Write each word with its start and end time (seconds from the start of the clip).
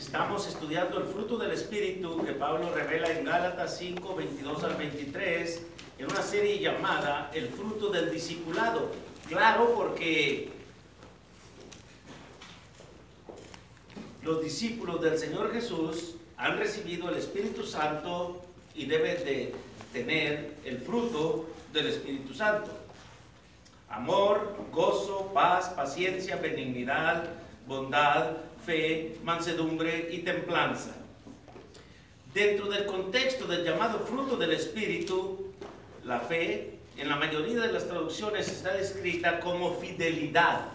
Estamos 0.00 0.48
estudiando 0.48 0.98
el 0.98 1.04
fruto 1.04 1.36
del 1.36 1.50
Espíritu 1.50 2.24
que 2.24 2.32
Pablo 2.32 2.74
revela 2.74 3.12
en 3.12 3.22
Gálatas 3.22 3.76
5, 3.76 4.16
22 4.16 4.64
al 4.64 4.74
23, 4.76 5.62
en 5.98 6.06
una 6.06 6.22
serie 6.22 6.58
llamada 6.58 7.30
El 7.34 7.48
fruto 7.50 7.90
del 7.90 8.10
discipulado. 8.10 8.90
Claro, 9.28 9.74
porque 9.74 10.50
los 14.22 14.42
discípulos 14.42 15.02
del 15.02 15.18
Señor 15.18 15.52
Jesús 15.52 16.14
han 16.38 16.56
recibido 16.56 17.10
el 17.10 17.16
Espíritu 17.16 17.64
Santo 17.64 18.40
y 18.74 18.86
deben 18.86 19.22
de 19.22 19.54
tener 19.92 20.54
el 20.64 20.78
fruto 20.78 21.46
del 21.74 21.88
Espíritu 21.88 22.32
Santo. 22.32 22.70
Amor, 23.90 24.56
gozo, 24.72 25.30
paz, 25.34 25.68
paciencia, 25.68 26.36
benignidad, 26.36 27.24
bondad, 27.68 28.38
fe, 28.70 29.16
mansedumbre 29.24 30.10
y 30.12 30.18
templanza. 30.18 30.92
Dentro 32.32 32.68
del 32.68 32.86
contexto 32.86 33.48
del 33.48 33.64
llamado 33.64 33.98
fruto 34.06 34.36
del 34.36 34.52
Espíritu, 34.52 35.52
la 36.04 36.20
fe, 36.20 36.78
en 36.96 37.08
la 37.08 37.16
mayoría 37.16 37.60
de 37.60 37.72
las 37.72 37.88
traducciones 37.88 38.46
está 38.46 38.74
descrita 38.74 39.40
como 39.40 39.74
fidelidad. 39.74 40.68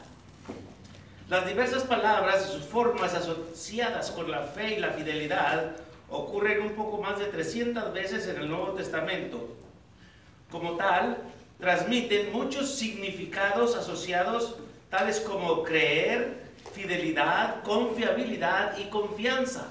Las 1.30 1.48
diversas 1.48 1.84
palabras 1.84 2.50
y 2.50 2.58
sus 2.58 2.66
formas 2.66 3.14
asociadas 3.14 4.12
con 4.12 4.30
la 4.30 4.42
fe 4.42 4.76
y 4.76 4.80
la 4.80 4.92
fidelidad 4.92 5.78
ocurren 6.10 6.64
un 6.64 6.74
poco 6.74 7.02
más 7.02 7.18
de 7.18 7.28
300 7.28 7.94
veces 7.94 8.28
en 8.28 8.42
el 8.42 8.50
Nuevo 8.50 8.74
Testamento. 8.74 9.56
Como 10.52 10.76
tal, 10.76 11.18
transmiten 11.62 12.34
muchos 12.34 12.76
significados 12.76 13.74
asociados 13.74 14.58
tales 14.90 15.22
como 15.22 15.64
creer, 15.64 16.45
fidelidad, 16.74 17.64
confiabilidad 17.64 18.78
y 18.78 18.86
confianza. 18.86 19.68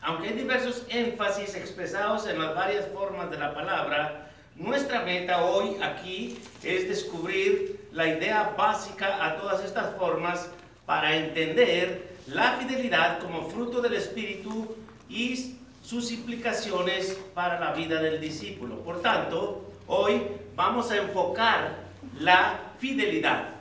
Aunque 0.00 0.28
hay 0.28 0.34
diversos 0.34 0.84
énfasis 0.88 1.54
expresados 1.54 2.26
en 2.26 2.38
las 2.38 2.54
varias 2.54 2.86
formas 2.88 3.30
de 3.30 3.38
la 3.38 3.54
palabra, 3.54 4.30
nuestra 4.56 5.02
meta 5.02 5.44
hoy 5.44 5.76
aquí 5.80 6.38
es 6.62 6.88
descubrir 6.88 7.88
la 7.92 8.08
idea 8.08 8.54
básica 8.56 9.24
a 9.24 9.36
todas 9.36 9.64
estas 9.64 9.96
formas 9.96 10.50
para 10.86 11.16
entender 11.16 12.12
la 12.26 12.56
fidelidad 12.56 13.20
como 13.20 13.48
fruto 13.48 13.80
del 13.80 13.94
Espíritu 13.94 14.76
y 15.08 15.56
sus 15.82 16.12
implicaciones 16.12 17.18
para 17.34 17.58
la 17.58 17.72
vida 17.72 18.00
del 18.00 18.20
discípulo. 18.20 18.80
Por 18.80 19.02
tanto, 19.02 19.70
hoy 19.86 20.22
vamos 20.54 20.90
a 20.90 20.96
enfocar 20.96 21.76
la 22.18 22.60
fidelidad. 22.78 23.51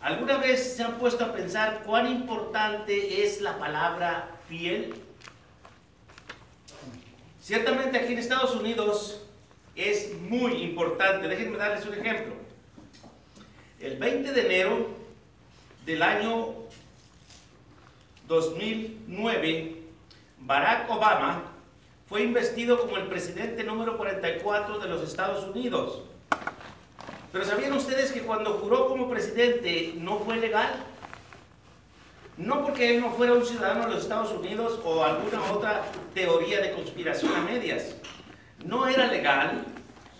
¿Alguna 0.00 0.38
vez 0.38 0.76
se 0.76 0.82
han 0.84 0.98
puesto 0.98 1.24
a 1.24 1.32
pensar 1.32 1.82
cuán 1.84 2.06
importante 2.06 3.24
es 3.24 3.40
la 3.40 3.58
palabra 3.58 4.30
fiel? 4.48 4.94
Ciertamente 7.42 7.98
aquí 7.98 8.12
en 8.12 8.18
Estados 8.18 8.54
Unidos 8.54 9.22
es 9.74 10.14
muy 10.20 10.52
importante. 10.62 11.26
Déjenme 11.26 11.56
darles 11.56 11.84
un 11.86 11.94
ejemplo. 11.94 12.34
El 13.80 13.96
20 13.96 14.32
de 14.32 14.40
enero 14.40 14.88
del 15.84 16.02
año 16.02 16.54
2009, 18.28 19.82
Barack 20.40 20.90
Obama 20.90 21.42
fue 22.08 22.22
investido 22.22 22.80
como 22.80 22.98
el 22.98 23.08
presidente 23.08 23.64
número 23.64 23.96
44 23.96 24.78
de 24.78 24.88
los 24.88 25.02
Estados 25.02 25.44
Unidos. 25.44 26.02
Pero 27.32 27.44
¿sabían 27.44 27.74
ustedes 27.74 28.12
que 28.12 28.22
cuando 28.22 28.54
juró 28.54 28.88
como 28.88 29.10
presidente 29.10 29.92
no 29.96 30.18
fue 30.20 30.36
legal? 30.36 30.84
No 32.38 32.62
porque 32.62 32.94
él 32.94 33.00
no 33.02 33.10
fuera 33.10 33.34
un 33.34 33.44
ciudadano 33.44 33.86
de 33.86 33.94
los 33.94 34.02
Estados 34.04 34.32
Unidos 34.32 34.80
o 34.84 35.04
alguna 35.04 35.52
otra 35.52 35.84
teoría 36.14 36.60
de 36.60 36.72
conspiración 36.72 37.34
a 37.34 37.40
medias. 37.42 37.96
No 38.64 38.86
era 38.86 39.06
legal 39.08 39.64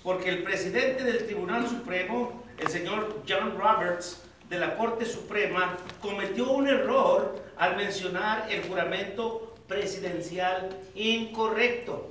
porque 0.03 0.28
el 0.28 0.43
presidente 0.43 1.05
del 1.05 1.25
Tribunal 1.27 1.66
Supremo, 1.69 2.44
el 2.59 2.69
señor 2.69 3.22
John 3.27 3.59
Roberts, 3.59 4.22
de 4.50 4.59
la 4.59 4.77
Corte 4.77 5.04
Suprema, 5.04 5.77
cometió 6.00 6.50
un 6.50 6.69
error 6.69 7.43
al 7.56 7.77
mencionar 7.77 8.50
el 8.50 8.66
juramento 8.66 9.54
presidencial 9.66 10.71
incorrecto. 10.94 12.10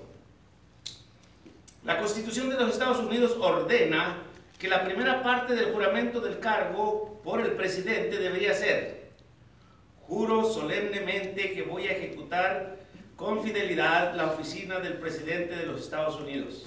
La 1.83 1.99
Constitución 1.99 2.49
de 2.49 2.55
los 2.55 2.73
Estados 2.73 2.99
Unidos 2.99 3.35
ordena 3.39 4.26
que 4.57 4.68
la 4.68 4.84
primera 4.84 5.22
parte 5.22 5.56
del 5.56 5.72
juramento 5.72 6.19
del 6.19 6.40
cargo 6.40 7.22
por 7.23 7.41
el 7.41 7.51
presidente 7.51 8.18
debería 8.18 8.53
ser, 8.53 9.12
juro 10.01 10.45
solemnemente 10.45 11.53
que 11.53 11.62
voy 11.62 11.88
a 11.88 11.91
ejecutar 11.91 12.78
con 13.16 13.44
fidelidad 13.44 14.16
la 14.16 14.28
oficina 14.28 14.79
del 14.79 14.94
presidente 14.94 15.56
de 15.56 15.66
los 15.66 15.81
Estados 15.81 16.19
Unidos. 16.19 16.66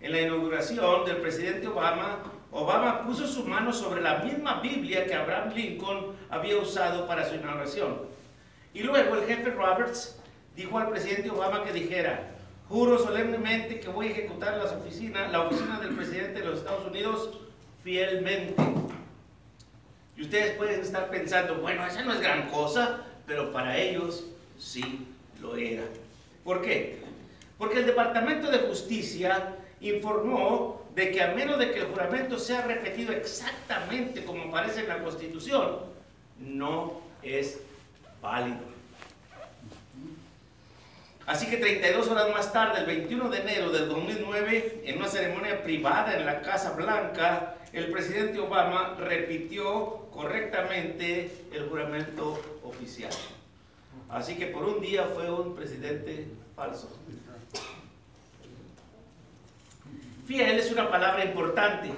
En 0.00 0.12
la 0.12 0.20
inauguración 0.20 1.06
del 1.06 1.18
presidente 1.18 1.66
Obama, 1.68 2.22
Obama 2.50 3.06
puso 3.06 3.26
su 3.26 3.44
mano 3.44 3.72
sobre 3.72 4.02
la 4.02 4.18
misma 4.18 4.60
Biblia 4.60 5.06
que 5.06 5.14
Abraham 5.14 5.52
Lincoln 5.54 6.14
había 6.28 6.58
usado 6.58 7.06
para 7.06 7.26
su 7.26 7.36
inauguración. 7.36 8.02
Y 8.74 8.82
luego 8.82 9.14
el 9.14 9.24
jefe 9.24 9.50
Roberts 9.50 10.20
dijo 10.54 10.78
al 10.78 10.90
presidente 10.90 11.30
Obama 11.30 11.64
que 11.64 11.72
dijera, 11.72 12.33
Juro 12.68 12.98
solemnemente 12.98 13.78
que 13.78 13.88
voy 13.88 14.08
a 14.08 14.10
ejecutar 14.10 14.56
las 14.56 14.72
oficinas, 14.72 15.30
la 15.30 15.42
oficina 15.42 15.78
del 15.80 15.94
presidente 15.94 16.40
de 16.40 16.46
los 16.46 16.58
Estados 16.58 16.86
Unidos 16.86 17.38
fielmente. 17.82 18.54
Y 20.16 20.22
ustedes 20.22 20.56
pueden 20.56 20.80
estar 20.80 21.10
pensando, 21.10 21.56
bueno, 21.56 21.86
esa 21.86 22.02
no 22.02 22.12
es 22.12 22.20
gran 22.20 22.48
cosa, 22.48 23.02
pero 23.26 23.52
para 23.52 23.76
ellos 23.76 24.24
sí 24.58 25.06
lo 25.42 25.56
era. 25.56 25.84
¿Por 26.42 26.62
qué? 26.62 27.00
Porque 27.58 27.80
el 27.80 27.86
Departamento 27.86 28.50
de 28.50 28.60
Justicia 28.60 29.56
informó 29.80 30.82
de 30.94 31.10
que 31.10 31.22
a 31.22 31.34
menos 31.34 31.58
de 31.58 31.70
que 31.70 31.80
el 31.80 31.86
juramento 31.86 32.38
sea 32.38 32.62
repetido 32.62 33.12
exactamente 33.12 34.24
como 34.24 34.44
aparece 34.44 34.80
en 34.80 34.88
la 34.88 35.02
Constitución, 35.02 35.80
no 36.38 37.00
es 37.22 37.60
válido. 38.22 38.73
Así 41.26 41.46
que 41.46 41.56
32 41.56 42.08
horas 42.08 42.30
más 42.30 42.52
tarde, 42.52 42.80
el 42.80 42.86
21 42.86 43.30
de 43.30 43.38
enero 43.38 43.70
del 43.70 43.88
2009, 43.88 44.82
en 44.84 44.98
una 44.98 45.08
ceremonia 45.08 45.62
privada 45.62 46.18
en 46.18 46.26
la 46.26 46.42
Casa 46.42 46.72
Blanca, 46.72 47.56
el 47.72 47.90
presidente 47.90 48.38
Obama 48.40 48.96
repitió 48.98 50.06
correctamente 50.12 51.30
el 51.52 51.66
juramento 51.68 52.38
oficial. 52.62 53.12
Así 54.10 54.36
que 54.36 54.48
por 54.48 54.64
un 54.64 54.82
día 54.82 55.06
fue 55.14 55.30
un 55.30 55.54
presidente 55.56 56.26
falso. 56.54 56.90
Fiel 60.26 60.58
es 60.58 60.70
una 60.70 60.90
palabra 60.90 61.24
importante. 61.24 61.90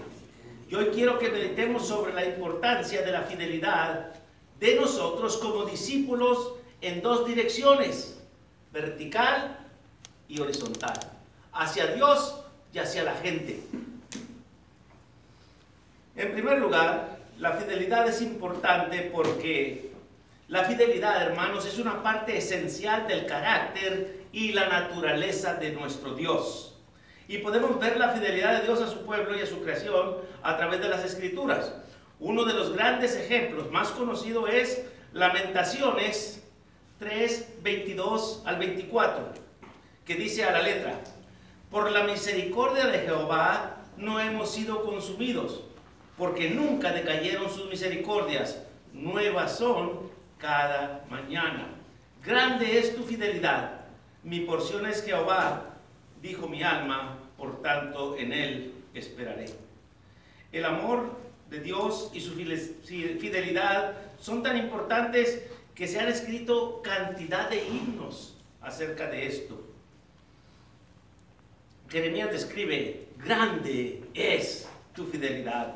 Y 0.71 0.75
hoy 0.77 0.87
quiero 0.95 1.19
que 1.19 1.31
meditemos 1.31 1.87
sobre 1.87 2.13
la 2.13 2.25
importancia 2.25 3.03
de 3.03 3.13
la 3.13 3.23
fidelidad 3.23 4.15
de 4.61 4.77
nosotros 4.77 5.37
como 5.39 5.65
discípulos 5.65 6.55
en 6.81 7.03
dos 7.03 7.27
direcciones 7.27 8.16
vertical 8.77 9.57
y 10.29 10.39
horizontal, 10.41 10.99
hacia 11.53 11.87
Dios 11.95 12.43
y 12.75 12.79
hacia 12.79 13.05
la 13.05 13.15
gente. 13.15 13.61
En 16.15 16.33
primer 16.33 16.59
lugar, 16.59 17.17
la 17.39 17.53
fidelidad 17.53 18.07
es 18.07 18.21
importante 18.21 19.11
porque 19.15 19.93
la 20.49 20.65
fidelidad, 20.65 21.23
hermanos, 21.23 21.65
es 21.65 21.79
una 21.79 22.03
parte 22.03 22.37
esencial 22.37 23.07
del 23.09 23.25
carácter 23.25 24.27
y 24.33 24.53
la 24.53 24.69
naturaleza 24.69 25.55
de 25.55 25.73
nuestro 25.73 26.15
Dios. 26.15 26.75
Y 27.29 27.39
podemos 27.39 27.81
ver 27.81 27.97
la 27.97 28.11
fidelidad 28.11 28.61
de 28.61 28.67
Dios 28.67 28.83
a 28.83 28.91
su 28.91 29.07
pueblo 29.07 29.39
y 29.39 29.41
a 29.41 29.47
su 29.47 29.63
creación 29.63 30.17
a 30.43 30.57
través 30.59 30.81
de 30.81 30.89
las 30.89 31.03
escrituras. 31.03 31.73
Uno 32.21 32.45
de 32.45 32.53
los 32.53 32.75
grandes 32.75 33.17
ejemplos 33.17 33.71
más 33.71 33.89
conocido 33.89 34.47
es 34.47 34.85
Lamentaciones 35.13 36.46
3, 36.99 37.59
22 37.63 38.43
al 38.47 38.59
24, 38.59 39.33
que 40.07 40.15
dice 40.15 40.45
a 40.45 40.53
la 40.53 40.63
letra, 40.63 40.99
por 41.71 41.91
la 41.91 42.05
misericordia 42.05 42.87
de 42.87 43.01
Jehová 43.01 43.83
no 43.99 44.19
hemos 44.19 44.51
sido 44.51 44.83
consumidos, 44.83 45.65
porque 46.17 46.49
nunca 46.49 46.93
decayeron 46.93 47.51
sus 47.51 47.69
misericordias, 47.69 48.63
nuevas 48.95 49.59
son 49.59 50.11
cada 50.39 51.05
mañana. 51.11 51.69
Grande 52.25 52.79
es 52.79 52.97
tu 52.97 53.03
fidelidad, 53.03 53.83
mi 54.23 54.41
porción 54.41 54.87
es 54.87 55.05
Jehová, 55.05 55.77
dijo 56.23 56.49
mi 56.49 56.63
alma, 56.63 57.19
por 57.37 57.61
tanto 57.61 58.17
en 58.17 58.33
él 58.33 58.73
esperaré. 58.95 59.47
El 60.51 60.65
amor 60.65 61.15
de 61.51 61.61
Dios 61.61 62.11
y 62.15 62.21
su 62.21 62.33
fidelidad 62.33 63.93
son 64.19 64.43
tan 64.43 64.57
importantes 64.57 65.47
que 65.77 65.87
se 65.87 66.01
han 66.01 66.09
escrito 66.09 66.81
cantidad 66.83 67.51
de 67.51 67.63
himnos 67.67 68.35
acerca 68.63 69.07
de 69.09 69.27
esto. 69.27 69.63
Jeremías 71.91 72.33
describe, 72.33 73.07
grande 73.19 74.03
es 74.15 74.67
tu 74.95 75.07
fidelidad. 75.07 75.75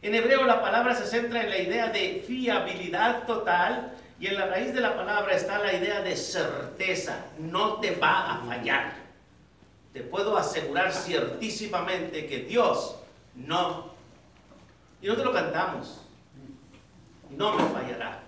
En 0.00 0.14
hebreo 0.14 0.44
la 0.44 0.62
palabra 0.62 0.94
se 0.94 1.06
centra 1.06 1.42
en 1.42 1.50
la 1.50 1.58
idea 1.58 1.88
de 1.88 2.22
fiabilidad 2.24 3.26
total 3.26 3.92
y 4.20 4.28
en 4.28 4.36
la 4.36 4.46
raíz 4.46 4.72
de 4.72 4.80
la 4.80 4.96
palabra 4.96 5.34
está 5.34 5.58
la 5.58 5.74
idea 5.74 6.00
de 6.02 6.16
certeza. 6.16 7.26
No 7.38 7.80
te 7.80 7.96
va 7.96 8.32
a 8.32 8.46
fallar. 8.46 8.94
Te 9.92 10.02
puedo 10.02 10.36
asegurar 10.36 10.92
ciertísimamente 10.92 12.26
que 12.26 12.44
Dios 12.44 12.96
no. 13.34 13.92
Y 15.02 15.08
nosotros 15.08 15.34
lo 15.34 15.40
cantamos. 15.40 16.00
No 17.30 17.54
me 17.54 17.64
fallará. 17.64 18.25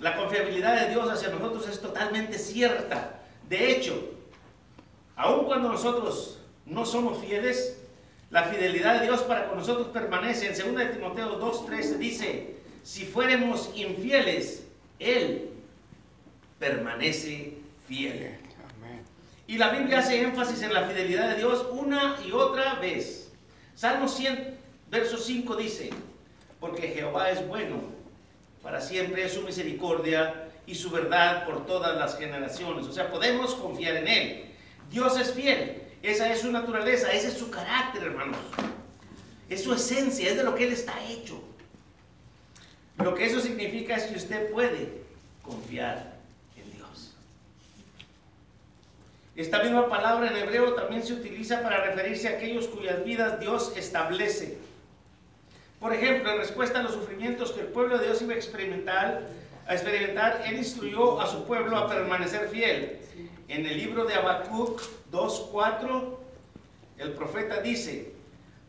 La 0.00 0.16
confiabilidad 0.16 0.80
de 0.80 0.90
Dios 0.90 1.10
hacia 1.10 1.28
nosotros 1.28 1.68
es 1.68 1.80
totalmente 1.80 2.38
cierta. 2.38 3.20
De 3.48 3.70
hecho, 3.70 4.12
aun 5.16 5.46
cuando 5.46 5.70
nosotros 5.70 6.40
no 6.66 6.84
somos 6.84 7.18
fieles, 7.18 7.78
la 8.30 8.44
fidelidad 8.44 9.00
de 9.00 9.06
Dios 9.06 9.22
para 9.22 9.48
con 9.48 9.58
nosotros 9.58 9.88
permanece. 9.88 10.46
En 10.46 10.74
2 10.74 10.92
Timoteo 10.92 11.40
2.13 11.40 11.98
dice, 11.98 12.56
si 12.82 13.04
fuéramos 13.04 13.70
infieles, 13.74 14.64
Él 14.98 15.50
permanece 16.58 17.58
fiel. 17.86 18.38
Y 19.46 19.58
la 19.58 19.70
Biblia 19.70 19.98
hace 19.98 20.22
énfasis 20.22 20.62
en 20.62 20.72
la 20.72 20.84
fidelidad 20.88 21.28
de 21.28 21.36
Dios 21.36 21.66
una 21.70 22.16
y 22.26 22.32
otra 22.32 22.74
vez. 22.76 23.30
Salmo 23.74 24.08
100, 24.08 24.56
verso 24.90 25.18
5 25.18 25.56
dice, 25.56 25.90
porque 26.60 26.88
Jehová 26.88 27.30
es 27.30 27.46
bueno, 27.46 27.82
para 28.64 28.80
siempre 28.80 29.26
es 29.26 29.34
su 29.34 29.42
misericordia 29.42 30.48
y 30.66 30.74
su 30.74 30.90
verdad 30.90 31.44
por 31.44 31.66
todas 31.66 31.96
las 31.98 32.18
generaciones. 32.18 32.86
O 32.86 32.92
sea, 32.92 33.10
podemos 33.10 33.54
confiar 33.54 33.96
en 33.96 34.08
Él. 34.08 34.44
Dios 34.90 35.20
es 35.20 35.34
fiel. 35.34 35.82
Esa 36.02 36.32
es 36.32 36.40
su 36.40 36.50
naturaleza, 36.50 37.12
ese 37.12 37.28
es 37.28 37.34
su 37.34 37.50
carácter, 37.50 38.02
hermanos. 38.04 38.38
Es 39.50 39.62
su 39.62 39.74
esencia, 39.74 40.30
es 40.30 40.36
de 40.38 40.44
lo 40.44 40.54
que 40.54 40.64
Él 40.64 40.72
está 40.72 40.94
hecho. 41.04 41.42
Lo 42.98 43.14
que 43.14 43.26
eso 43.26 43.38
significa 43.40 43.96
es 43.96 44.04
que 44.04 44.16
usted 44.16 44.50
puede 44.50 45.02
confiar 45.42 46.14
en 46.56 46.72
Dios. 46.72 47.14
Esta 49.36 49.62
misma 49.62 49.90
palabra 49.90 50.30
en 50.30 50.36
hebreo 50.36 50.74
también 50.74 51.02
se 51.02 51.12
utiliza 51.12 51.62
para 51.62 51.84
referirse 51.84 52.28
a 52.28 52.38
aquellos 52.38 52.68
cuyas 52.68 53.04
vidas 53.04 53.40
Dios 53.40 53.74
establece. 53.76 54.56
Por 55.84 55.92
ejemplo, 55.92 56.32
en 56.32 56.38
respuesta 56.38 56.80
a 56.80 56.82
los 56.82 56.94
sufrimientos 56.94 57.52
que 57.52 57.60
el 57.60 57.66
pueblo 57.66 57.98
de 57.98 58.06
Dios 58.06 58.22
iba 58.22 58.32
a 58.32 58.36
experimentar, 58.36 59.28
Él 60.46 60.56
instruyó 60.56 61.20
a 61.20 61.26
su 61.26 61.44
pueblo 61.44 61.76
a 61.76 61.86
permanecer 61.86 62.48
fiel. 62.48 63.00
En 63.48 63.66
el 63.66 63.76
libro 63.76 64.06
de 64.06 64.14
Habacuc 64.14 64.80
2.4, 65.12 66.16
el 66.96 67.12
profeta 67.12 67.60
dice, 67.60 68.14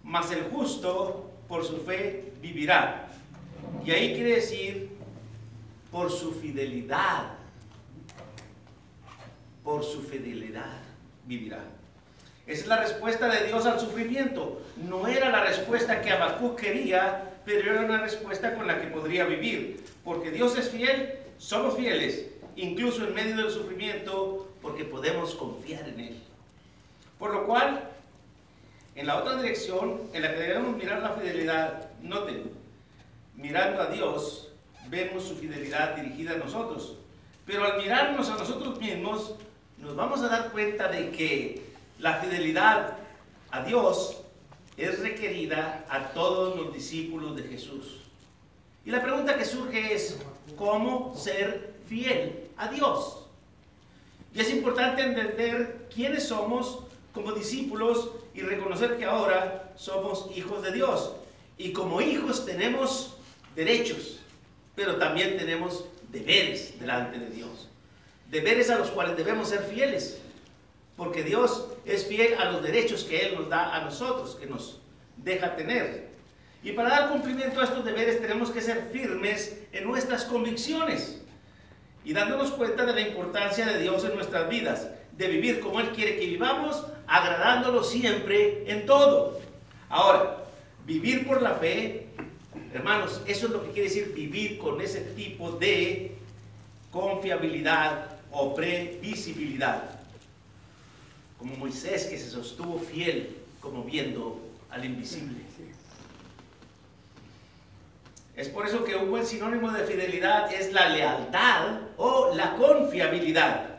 mas 0.04 0.30
el 0.32 0.44
justo 0.52 1.32
por 1.48 1.64
su 1.64 1.78
fe 1.78 2.34
vivirá. 2.42 3.08
Y 3.86 3.92
ahí 3.92 4.14
quiere 4.14 4.36
decir, 4.36 4.90
por 5.94 6.12
su 6.12 6.34
fidelidad, 6.34 7.32
por 9.64 9.86
su 9.86 10.02
fidelidad 10.02 10.82
vivirá. 11.26 11.64
Esa 12.48 12.62
es 12.62 12.68
la 12.68 12.78
respuesta 12.78 13.28
de 13.28 13.48
Dios 13.48 13.66
al 13.66 13.80
sufrimiento. 13.80 14.62
No 14.78 15.08
era 15.08 15.30
la 15.30 15.44
respuesta 15.44 16.02
que 16.02 16.12
Habacuc 16.12 16.60
quería, 16.60 17.34
pero 17.44 17.72
era 17.72 17.82
una 17.82 18.02
respuesta 18.02 18.54
con 18.56 18.68
la 18.68 18.80
que 18.80 18.88
podría 18.88 19.26
vivir. 19.26 19.84
Porque 20.04 20.30
Dios 20.30 20.58
es 20.58 20.70
fiel, 20.70 21.16
somos 21.40 21.76
fieles, 21.76 22.28
incluso 22.56 23.06
en 23.08 23.16
medio 23.16 23.38
del 23.38 23.50
sufrimiento, 23.50 24.48
porque 24.62 24.86
podemos 24.86 25.34
confiar 25.34 25.90
en 25.90 26.00
Él. 26.00 26.24
Por 27.18 27.34
lo 27.34 27.48
cual, 27.48 27.90
en 28.94 29.08
la 29.08 29.18
otra 29.18 29.42
dirección, 29.42 30.02
en 30.14 30.22
la 30.22 30.32
que 30.32 30.40
debemos 30.42 30.78
mirar 30.78 31.02
la 31.02 31.12
fidelidad, 31.12 31.90
noten, 32.02 32.52
mirando 33.36 33.82
a 33.82 33.88
Dios, 33.88 34.52
vemos 34.88 35.24
su 35.24 35.36
fidelidad 35.36 35.96
dirigida 35.96 36.34
a 36.34 36.38
nosotros. 36.38 36.98
Pero 37.46 37.64
al 37.64 37.78
mirarnos 37.82 38.30
a 38.30 38.38
nosotros 38.38 38.80
mismos, 38.80 39.36
nos 39.80 39.96
vamos 39.96 40.22
a 40.22 40.30
dar 40.30 40.52
cuenta 40.52 40.88
de 40.88 41.10
que 41.12 41.75
la 42.06 42.18
fidelidad 42.18 42.98
a 43.50 43.64
Dios 43.64 44.18
es 44.78 45.00
requerida 45.00 45.84
a 45.90 46.10
todos 46.10 46.56
los 46.56 46.72
discípulos 46.72 47.36
de 47.36 47.42
Jesús. 47.42 48.02
Y 48.86 48.92
la 48.92 49.02
pregunta 49.02 49.36
que 49.36 49.44
surge 49.44 49.92
es, 49.92 50.20
¿cómo 50.56 51.16
ser 51.18 51.74
fiel 51.90 52.48
a 52.58 52.68
Dios? 52.68 53.26
Y 54.36 54.40
es 54.40 54.52
importante 54.52 55.02
entender 55.02 55.88
quiénes 55.92 56.28
somos 56.28 56.84
como 57.12 57.32
discípulos 57.32 58.12
y 58.36 58.42
reconocer 58.42 58.98
que 58.98 59.06
ahora 59.06 59.74
somos 59.76 60.30
hijos 60.36 60.62
de 60.62 60.74
Dios. 60.74 61.14
Y 61.58 61.74
como 61.74 62.02
hijos 62.02 62.46
tenemos 62.46 63.18
derechos, 63.56 64.20
pero 64.76 64.98
también 64.98 65.38
tenemos 65.38 65.86
deberes 66.12 66.80
delante 66.80 67.18
de 67.18 67.32
Dios. 67.32 67.68
Deberes 68.30 68.70
a 68.70 68.78
los 68.78 68.92
cuales 68.92 69.18
debemos 69.18 69.50
ser 69.50 69.64
fieles, 69.64 70.20
porque 70.96 71.24
Dios 71.24 71.70
es 71.86 72.08
fiel 72.08 72.36
a 72.40 72.52
los 72.52 72.64
derechos 72.64 73.04
que 73.04 73.20
Él 73.20 73.36
nos 73.36 73.50
da 73.50 73.76
a 73.76 73.82
nosotros, 73.82 74.36
que 74.36 74.48
nos 74.48 74.80
deja 75.18 75.56
tener. 75.56 76.10
Y 76.64 76.72
para 76.72 76.90
dar 76.90 77.10
cumplimiento 77.10 77.62
a 77.62 77.66
estos 77.66 77.86
deberes 77.86 78.22
tenemos 78.22 78.50
que 78.50 78.62
ser 78.62 78.90
firmes 78.92 79.62
en 79.72 79.86
nuestras 79.86 80.26
convicciones 80.26 81.22
y 82.04 82.14
dándonos 82.14 82.52
cuenta 82.52 82.86
de 82.86 82.94
la 82.94 83.02
importancia 83.02 83.66
de 83.66 83.80
Dios 83.80 84.04
en 84.04 84.16
nuestras 84.16 84.50
vidas, 84.50 84.90
de 85.18 85.28
vivir 85.28 85.60
como 85.60 85.80
Él 85.80 85.90
quiere 85.90 86.18
que 86.18 86.26
vivamos, 86.26 86.86
agradándolo 87.08 87.84
siempre 87.84 88.64
en 88.68 88.86
todo. 88.86 89.40
Ahora, 89.90 90.38
vivir 90.86 91.28
por 91.28 91.42
la 91.42 91.56
fe, 91.56 92.08
hermanos, 92.74 93.22
eso 93.28 93.48
es 93.48 93.52
lo 93.52 93.64
que 93.64 93.72
quiere 93.72 93.90
decir 93.90 94.14
vivir 94.14 94.58
con 94.58 94.82
ese 94.82 95.02
tipo 95.02 95.52
de 95.52 96.16
confiabilidad 96.92 98.18
o 98.32 98.54
previsibilidad. 98.54 99.95
Como 101.38 101.56
Moisés 101.58 102.06
que 102.06 102.18
se 102.18 102.30
sostuvo 102.30 102.80
fiel 102.80 103.36
como 103.60 103.84
viendo 103.84 104.40
al 104.70 104.86
invisible. 104.86 105.46
Es 108.36 108.50
por 108.50 108.68
eso 108.68 108.84
que 108.84 108.96
un 108.96 109.10
buen 109.10 109.26
sinónimo 109.26 109.72
de 109.72 109.86
fidelidad 109.86 110.52
es 110.54 110.74
la 110.74 110.90
lealtad 110.90 111.80
o 111.98 112.36
la 112.36 112.56
confiabilidad. 112.56 113.70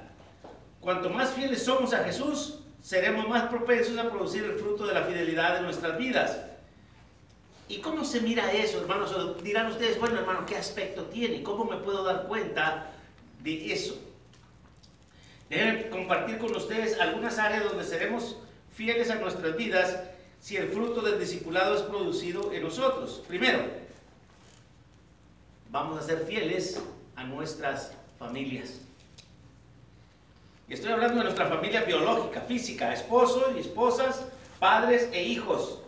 Cuanto 0.80 1.10
más 1.10 1.34
fieles 1.34 1.62
somos 1.62 1.92
a 1.92 2.04
Jesús, 2.04 2.60
seremos 2.82 3.28
más 3.28 3.48
propensos 3.48 3.98
a 3.98 4.08
producir 4.08 4.44
el 4.44 4.58
fruto 4.58 4.86
de 4.86 4.94
la 4.94 5.02
fidelidad 5.02 5.58
en 5.58 5.64
nuestras 5.64 5.98
vidas. 5.98 6.38
¿Y 7.68 7.78
cómo 7.78 8.04
se 8.04 8.20
mira 8.20 8.52
eso, 8.52 8.80
hermanos? 8.80 9.42
dirán 9.42 9.66
ustedes, 9.66 9.98
bueno, 9.98 10.18
hermano, 10.20 10.46
¿qué 10.46 10.56
aspecto 10.56 11.04
tiene? 11.06 11.42
¿Cómo 11.42 11.64
me 11.64 11.76
puedo 11.78 12.04
dar 12.04 12.26
cuenta 12.26 12.92
de 13.42 13.72
eso? 13.72 14.00
Déjenme 15.48 15.88
compartir 15.90 16.38
con 16.38 16.54
ustedes 16.56 16.98
algunas 16.98 17.38
áreas 17.38 17.64
donde 17.64 17.84
seremos 17.84 18.36
fieles 18.74 19.10
a 19.10 19.16
nuestras 19.16 19.56
vidas 19.56 20.00
si 20.40 20.56
el 20.56 20.68
fruto 20.68 21.00
del 21.00 21.18
discipulado 21.18 21.76
es 21.76 21.82
producido 21.82 22.52
en 22.52 22.62
nosotros. 22.62 23.22
Primero, 23.28 23.60
vamos 25.70 25.98
a 25.98 26.02
ser 26.02 26.26
fieles 26.26 26.80
a 27.14 27.24
nuestras 27.24 27.92
familias. 28.18 28.80
Y 30.68 30.74
estoy 30.74 30.92
hablando 30.92 31.18
de 31.18 31.24
nuestra 31.24 31.46
familia 31.46 31.82
biológica, 31.82 32.40
física, 32.40 32.92
esposos 32.92 33.52
y 33.56 33.60
esposas, 33.60 34.26
padres 34.58 35.08
e 35.12 35.22
hijos. 35.22 35.80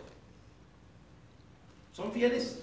¿Son 1.91 2.13
fieles? 2.13 2.59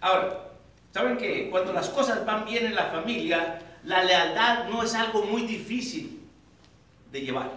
Ahora, 0.00 0.48
¿saben 0.92 1.18
que 1.18 1.50
cuando 1.50 1.74
las 1.74 1.90
cosas 1.90 2.24
van 2.24 2.46
bien 2.46 2.64
en 2.66 2.74
la 2.74 2.86
familia, 2.86 3.60
la 3.84 4.04
lealtad 4.04 4.68
no 4.68 4.82
es 4.82 4.94
algo 4.94 5.24
muy 5.24 5.42
difícil 5.42 6.20
de 7.12 7.20
llevar? 7.20 7.50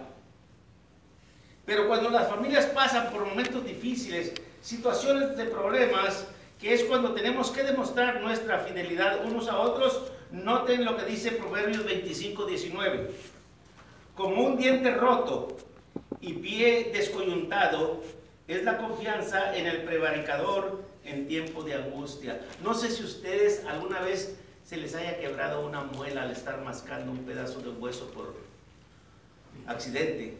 Pero 1.64 1.86
cuando 1.86 2.10
las 2.10 2.28
familias 2.28 2.66
pasan 2.66 3.10
por 3.10 3.26
momentos 3.26 3.64
difíciles, 3.64 4.32
situaciones 4.62 5.36
de 5.36 5.44
problemas, 5.44 6.26
que 6.60 6.74
es 6.74 6.84
cuando 6.84 7.12
tenemos 7.12 7.50
que 7.50 7.62
demostrar 7.62 8.20
nuestra 8.20 8.60
fidelidad 8.60 9.24
unos 9.24 9.48
a 9.48 9.58
otros, 9.58 10.02
noten 10.32 10.84
lo 10.84 10.96
que 10.96 11.04
dice 11.04 11.32
Proverbios 11.32 11.84
25, 11.84 12.46
19 12.46 13.10
como 14.18 14.44
un 14.44 14.56
diente 14.56 14.90
roto 14.90 15.56
y 16.20 16.32
pie 16.34 16.90
descoyuntado 16.92 18.02
es 18.48 18.64
la 18.64 18.76
confianza 18.76 19.56
en 19.56 19.68
el 19.68 19.82
prevaricador 19.82 20.82
en 21.04 21.28
tiempo 21.28 21.62
de 21.62 21.74
angustia. 21.74 22.40
No 22.64 22.74
sé 22.74 22.90
si 22.90 23.04
ustedes 23.04 23.64
alguna 23.66 24.00
vez 24.00 24.36
se 24.68 24.76
les 24.76 24.94
haya 24.94 25.18
quebrado 25.18 25.66
una 25.66 25.80
muela 25.80 26.24
al 26.24 26.30
estar 26.30 26.60
mascando 26.60 27.10
un 27.10 27.24
pedazo 27.24 27.60
de 27.60 27.70
hueso 27.70 28.10
por 28.10 28.34
accidente. 29.66 30.36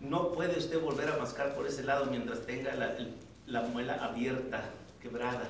No 0.00 0.32
puede 0.32 0.58
usted 0.58 0.80
volver 0.80 1.10
a 1.10 1.16
mascar 1.16 1.54
por 1.54 1.68
ese 1.68 1.84
lado 1.84 2.06
mientras 2.06 2.44
tenga 2.44 2.74
la, 2.74 2.96
la 3.46 3.60
muela 3.62 4.04
abierta, 4.04 4.64
quebrada. 5.00 5.46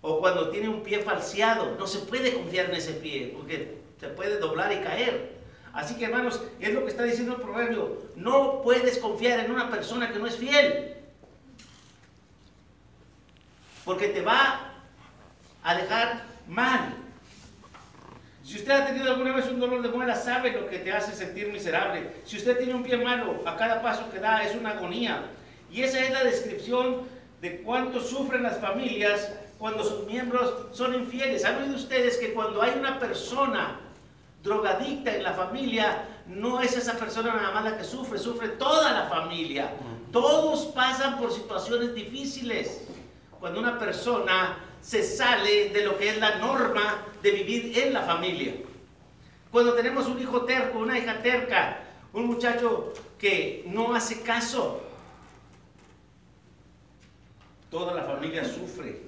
O 0.00 0.18
cuando 0.18 0.50
tiene 0.50 0.68
un 0.68 0.82
pie 0.82 0.98
falseado, 1.04 1.76
no 1.78 1.86
se 1.86 2.00
puede 2.00 2.34
confiar 2.34 2.70
en 2.70 2.74
ese 2.74 2.94
pie 2.94 3.32
porque 3.36 3.78
se 4.00 4.08
puede 4.08 4.38
doblar 4.38 4.72
y 4.72 4.80
caer. 4.80 5.36
Así 5.72 5.94
que 5.94 6.06
hermanos, 6.06 6.42
es 6.58 6.74
lo 6.74 6.80
que 6.82 6.90
está 6.90 7.04
diciendo 7.04 7.36
el 7.36 7.40
proverbio. 7.40 8.02
No 8.16 8.62
puedes 8.62 8.98
confiar 8.98 9.38
en 9.38 9.52
una 9.52 9.70
persona 9.70 10.12
que 10.12 10.18
no 10.18 10.26
es 10.26 10.34
fiel. 10.34 10.96
Porque 13.84 14.08
te 14.08 14.22
va 14.22 14.72
a 15.62 15.74
dejar 15.76 16.31
mal. 16.48 16.94
Si 18.44 18.56
usted 18.56 18.72
ha 18.72 18.86
tenido 18.86 19.12
alguna 19.12 19.34
vez 19.34 19.46
un 19.48 19.60
dolor 19.60 19.82
de 19.82 19.88
muela, 19.88 20.16
sabe 20.16 20.52
lo 20.52 20.68
que 20.68 20.78
te 20.78 20.92
hace 20.92 21.14
sentir 21.14 21.48
miserable. 21.52 22.10
Si 22.24 22.36
usted 22.36 22.58
tiene 22.58 22.74
un 22.74 22.82
pie 22.82 22.96
malo, 22.96 23.40
a 23.46 23.56
cada 23.56 23.80
paso 23.80 24.10
que 24.10 24.18
da 24.18 24.42
es 24.42 24.54
una 24.54 24.70
agonía. 24.70 25.22
Y 25.70 25.82
esa 25.82 26.00
es 26.00 26.10
la 26.10 26.24
descripción 26.24 27.02
de 27.40 27.62
cuánto 27.62 28.00
sufren 28.00 28.42
las 28.42 28.58
familias 28.58 29.32
cuando 29.58 29.84
sus 29.84 30.06
miembros 30.06 30.66
son 30.72 30.94
infieles. 30.94 31.44
¿Han 31.44 31.62
oído 31.62 31.76
ustedes 31.76 32.16
que 32.18 32.32
cuando 32.32 32.60
hay 32.60 32.76
una 32.78 32.98
persona 32.98 33.78
drogadicta 34.42 35.14
en 35.14 35.22
la 35.22 35.32
familia, 35.32 36.04
no 36.26 36.60
es 36.60 36.76
esa 36.76 36.94
persona 36.94 37.34
nada 37.34 37.52
más 37.52 37.64
la 37.64 37.78
que 37.78 37.84
sufre, 37.84 38.18
sufre 38.18 38.48
toda 38.48 38.92
la 38.92 39.08
familia. 39.08 39.70
Todos 40.10 40.66
pasan 40.66 41.18
por 41.18 41.32
situaciones 41.32 41.94
difíciles. 41.94 42.86
Cuando 43.38 43.60
una 43.60 43.78
persona 43.78 44.58
se 44.82 45.02
sale 45.02 45.70
de 45.70 45.84
lo 45.84 45.96
que 45.96 46.10
es 46.10 46.18
la 46.18 46.38
norma 46.38 47.06
de 47.22 47.30
vivir 47.30 47.78
en 47.78 47.94
la 47.94 48.02
familia. 48.02 48.54
Cuando 49.50 49.74
tenemos 49.74 50.06
un 50.08 50.20
hijo 50.20 50.42
terco, 50.44 50.78
una 50.78 50.98
hija 50.98 51.22
terca, 51.22 51.84
un 52.12 52.26
muchacho 52.26 52.92
que 53.18 53.64
no 53.68 53.94
hace 53.94 54.22
caso, 54.22 54.82
toda 57.70 57.94
la 57.94 58.02
familia 58.02 58.44
sufre. 58.44 59.00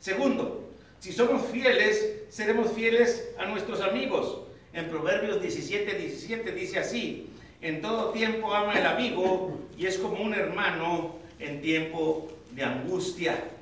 Segundo, 0.00 0.70
si 0.98 1.12
somos 1.12 1.46
fieles, 1.46 2.22
seremos 2.30 2.72
fieles 2.72 3.28
a 3.38 3.46
nuestros 3.46 3.80
amigos. 3.80 4.42
En 4.72 4.88
Proverbios 4.88 5.40
17, 5.40 5.94
17 5.98 6.52
dice 6.52 6.78
así, 6.78 7.30
en 7.60 7.80
todo 7.82 8.10
tiempo 8.10 8.54
ama 8.54 8.78
el 8.78 8.86
amigo 8.86 9.58
y 9.76 9.86
es 9.86 9.98
como 9.98 10.22
un 10.22 10.34
hermano 10.34 11.16
en 11.38 11.60
tiempo 11.60 12.28
de 12.52 12.64
angustia. 12.64 13.55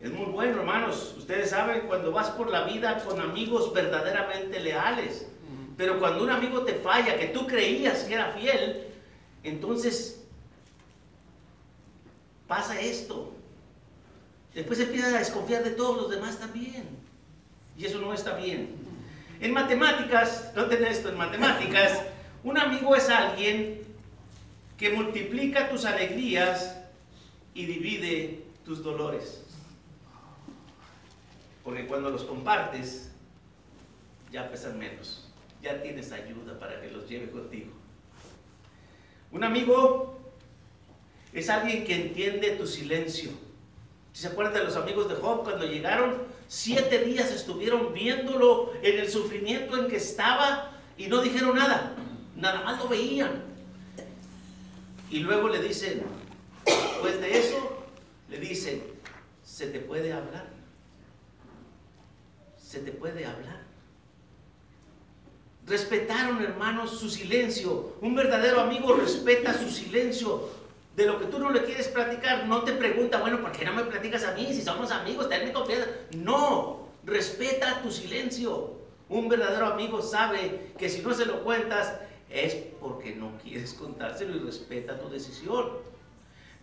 Es 0.00 0.12
muy 0.12 0.26
bueno, 0.26 0.58
hermanos. 0.58 1.14
Ustedes 1.16 1.50
saben, 1.50 1.82
cuando 1.86 2.12
vas 2.12 2.30
por 2.30 2.50
la 2.50 2.64
vida 2.64 3.02
con 3.04 3.20
amigos 3.20 3.72
verdaderamente 3.72 4.60
leales, 4.60 5.26
pero 5.76 5.98
cuando 5.98 6.22
un 6.22 6.30
amigo 6.30 6.62
te 6.62 6.74
falla, 6.74 7.18
que 7.18 7.26
tú 7.26 7.46
creías 7.46 8.04
que 8.04 8.14
era 8.14 8.32
fiel, 8.32 8.86
entonces 9.42 10.22
pasa 12.46 12.80
esto. 12.80 13.32
Después 14.54 14.78
empiezas 14.78 15.14
a 15.14 15.18
desconfiar 15.18 15.64
de 15.64 15.70
todos 15.70 15.96
los 15.96 16.10
demás 16.10 16.38
también. 16.38 16.88
Y 17.76 17.86
eso 17.86 17.98
no 17.98 18.14
está 18.14 18.36
bien. 18.36 18.76
En 19.40 19.52
matemáticas, 19.52 20.52
noten 20.54 20.84
esto, 20.84 21.08
en 21.08 21.16
matemáticas, 21.16 22.02
un 22.44 22.56
amigo 22.58 22.94
es 22.94 23.08
alguien 23.08 23.82
que 24.78 24.90
multiplica 24.90 25.68
tus 25.68 25.84
alegrías 25.84 26.76
y 27.52 27.66
divide 27.66 28.44
tus 28.64 28.82
dolores. 28.82 29.43
Porque 31.64 31.86
cuando 31.86 32.10
los 32.10 32.24
compartes, 32.24 33.10
ya 34.30 34.50
pesan 34.50 34.78
menos. 34.78 35.28
Ya 35.62 35.82
tienes 35.82 36.12
ayuda 36.12 36.58
para 36.58 36.80
que 36.80 36.90
los 36.90 37.08
lleve 37.08 37.30
contigo. 37.30 37.72
Un 39.32 39.42
amigo 39.42 40.20
es 41.32 41.48
alguien 41.48 41.84
que 41.84 41.94
entiende 41.94 42.50
tu 42.50 42.66
silencio 42.66 43.30
si 44.14 44.22
se 44.22 44.28
acuerdan 44.28 44.54
de 44.54 44.64
los 44.64 44.76
amigos 44.76 45.08
de 45.08 45.16
Job, 45.16 45.42
cuando 45.42 45.66
llegaron, 45.66 46.22
siete 46.46 47.00
días 47.00 47.32
estuvieron 47.32 47.92
viéndolo 47.92 48.72
en 48.80 49.00
el 49.00 49.10
sufrimiento 49.10 49.76
en 49.76 49.88
que 49.88 49.96
estaba 49.96 50.70
y 50.96 51.08
no 51.08 51.20
dijeron 51.20 51.56
nada. 51.56 51.96
Nada 52.36 52.62
más 52.62 52.78
lo 52.80 52.88
veían. 52.88 53.42
Y 55.10 55.18
luego 55.18 55.48
le 55.48 55.60
dicen, 55.60 56.04
después 56.64 57.20
de 57.20 57.38
eso, 57.40 57.86
le 58.30 58.38
dicen, 58.38 58.84
se 59.42 59.66
te 59.66 59.80
puede 59.80 60.12
hablar. 60.12 60.46
Se 62.74 62.80
te 62.80 62.90
puede 62.90 63.24
hablar. 63.24 63.60
Respetaron, 65.64 66.42
hermanos, 66.42 66.98
su 66.98 67.08
silencio. 67.08 67.94
Un 68.00 68.16
verdadero 68.16 68.62
amigo 68.62 68.94
respeta 68.94 69.54
su 69.54 69.70
silencio 69.70 70.48
de 70.96 71.06
lo 71.06 71.20
que 71.20 71.26
tú 71.26 71.38
no 71.38 71.50
le 71.50 71.62
quieres 71.62 71.86
platicar, 71.86 72.48
no 72.48 72.64
te 72.64 72.72
pregunta, 72.72 73.20
bueno, 73.20 73.40
¿por 73.40 73.52
qué 73.52 73.64
no 73.64 73.74
me 73.74 73.84
platicas 73.84 74.24
a 74.24 74.32
mí? 74.32 74.48
Si 74.52 74.60
somos 74.60 74.90
amigos, 74.90 75.28
tenme 75.28 75.52
confianza. 75.52 75.86
No, 76.16 76.88
respeta 77.04 77.80
tu 77.80 77.92
silencio. 77.92 78.72
Un 79.08 79.28
verdadero 79.28 79.66
amigo 79.66 80.02
sabe 80.02 80.72
que 80.76 80.88
si 80.88 81.00
no 81.00 81.14
se 81.14 81.26
lo 81.26 81.44
cuentas 81.44 81.94
es 82.28 82.56
porque 82.80 83.14
no 83.14 83.38
quieres 83.40 83.72
contárselo 83.74 84.34
y 84.34 84.40
respeta 84.40 84.98
tu 84.98 85.08
decisión. 85.10 85.74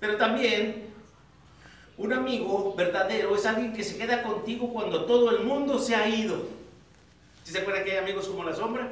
Pero 0.02 0.18
también 0.18 0.94
un 2.02 2.14
amigo 2.14 2.74
verdadero 2.76 3.36
es 3.36 3.46
alguien 3.46 3.74
que 3.74 3.84
se 3.84 3.98
queda 3.98 4.24
contigo 4.24 4.74
cuando 4.74 5.06
todo 5.06 5.30
el 5.32 5.44
mundo 5.44 5.78
se 5.80 5.96
ha 5.96 6.08
ido. 6.10 6.36
¿Si 7.44 7.52
se 7.52 7.60
acuerdan 7.60 7.84
que 7.84 7.92
hay 7.92 7.98
amigos 7.98 8.28
como 8.28 8.44
la 8.44 8.56
sombra? 8.56 8.92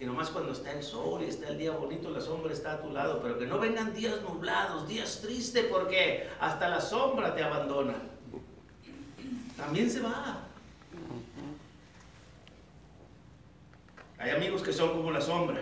que 0.00 0.06
nomás 0.06 0.30
cuando 0.30 0.52
está 0.52 0.72
el 0.72 0.82
sol 0.82 1.20
y 1.22 1.26
está 1.28 1.48
el 1.48 1.58
día 1.58 1.72
bonito, 1.72 2.08
la 2.08 2.22
sombra 2.22 2.54
está 2.54 2.72
a 2.72 2.80
tu 2.80 2.90
lado, 2.90 3.20
pero 3.22 3.38
que 3.38 3.44
no 3.44 3.58
vengan 3.58 3.92
días 3.92 4.22
nublados, 4.22 4.88
días 4.88 5.20
tristes, 5.20 5.66
porque 5.66 6.26
hasta 6.40 6.70
la 6.70 6.80
sombra 6.80 7.34
te 7.34 7.42
abandona. 7.42 7.96
También 9.58 9.90
se 9.90 10.00
va. 10.00 10.38
Hay 14.16 14.30
amigos 14.30 14.62
que 14.62 14.72
son 14.72 14.88
como 14.96 15.10
la 15.10 15.20
sombra. 15.20 15.60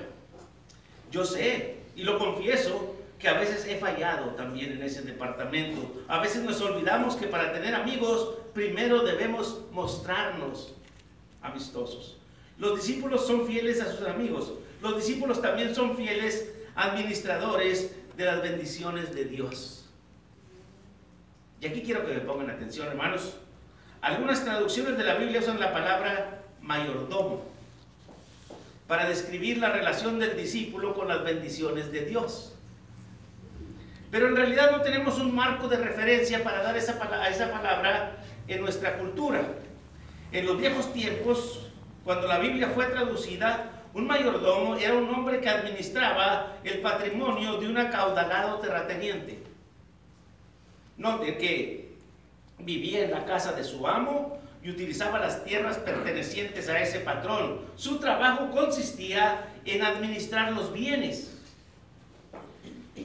Yo 1.10 1.24
sé, 1.24 1.78
y 1.96 2.04
lo 2.04 2.16
confieso, 2.16 2.94
que 3.18 3.28
a 3.28 3.34
veces 3.34 3.66
he 3.66 3.78
fallado 3.78 4.30
también 4.30 4.72
en 4.72 4.82
ese 4.82 5.02
departamento. 5.02 6.04
A 6.06 6.20
veces 6.20 6.42
nos 6.42 6.60
olvidamos 6.60 7.16
que 7.16 7.26
para 7.26 7.52
tener 7.52 7.74
amigos, 7.74 8.36
primero 8.54 9.02
debemos 9.02 9.60
mostrarnos 9.72 10.74
amistosos. 11.42 12.16
Los 12.58 12.76
discípulos 12.76 13.26
son 13.26 13.46
fieles 13.46 13.80
a 13.80 13.92
sus 13.92 14.06
amigos. 14.06 14.52
Los 14.82 14.96
discípulos 14.96 15.42
también 15.42 15.74
son 15.74 15.96
fieles 15.96 16.52
administradores 16.76 17.94
de 18.16 18.24
las 18.24 18.42
bendiciones 18.42 19.14
de 19.14 19.24
Dios. 19.24 19.86
Y 21.60 21.66
aquí 21.66 21.82
quiero 21.82 22.06
que 22.06 22.14
me 22.14 22.20
pongan 22.20 22.50
atención, 22.50 22.86
hermanos. 22.86 23.34
Algunas 24.00 24.44
traducciones 24.44 24.96
de 24.96 25.04
la 25.04 25.14
Biblia 25.16 25.40
usan 25.40 25.58
la 25.58 25.72
palabra 25.72 26.42
mayordomo 26.62 27.44
para 28.86 29.08
describir 29.08 29.58
la 29.58 29.70
relación 29.70 30.20
del 30.20 30.36
discípulo 30.36 30.94
con 30.94 31.08
las 31.08 31.24
bendiciones 31.24 31.90
de 31.90 32.04
Dios. 32.04 32.54
Pero 34.10 34.28
en 34.28 34.36
realidad 34.36 34.70
no 34.70 34.80
tenemos 34.80 35.18
un 35.18 35.34
marco 35.34 35.68
de 35.68 35.76
referencia 35.76 36.42
para 36.42 36.62
dar 36.62 36.76
esa, 36.76 36.98
a 37.02 37.28
esa 37.28 37.50
palabra 37.50 38.16
en 38.46 38.60
nuestra 38.60 38.98
cultura. 38.98 39.42
En 40.32 40.46
los 40.46 40.58
viejos 40.58 40.92
tiempos, 40.92 41.66
cuando 42.04 42.26
la 42.26 42.38
Biblia 42.38 42.70
fue 42.74 42.86
traducida, 42.86 43.70
un 43.94 44.06
mayordomo 44.06 44.76
era 44.76 44.94
un 44.94 45.08
hombre 45.14 45.40
que 45.40 45.48
administraba 45.48 46.58
el 46.64 46.80
patrimonio 46.80 47.58
de 47.58 47.68
un 47.68 47.76
acaudalado 47.78 48.58
terrateniente. 48.58 49.38
Note 50.96 51.36
que 51.36 51.88
vivía 52.58 53.04
en 53.04 53.10
la 53.10 53.24
casa 53.24 53.52
de 53.52 53.64
su 53.64 53.86
amo 53.86 54.38
y 54.62 54.70
utilizaba 54.70 55.18
las 55.18 55.44
tierras 55.44 55.78
pertenecientes 55.78 56.68
a 56.68 56.80
ese 56.80 57.00
patrón. 57.00 57.60
Su 57.76 57.98
trabajo 57.98 58.50
consistía 58.50 59.48
en 59.64 59.82
administrar 59.82 60.52
los 60.52 60.72
bienes. 60.72 61.37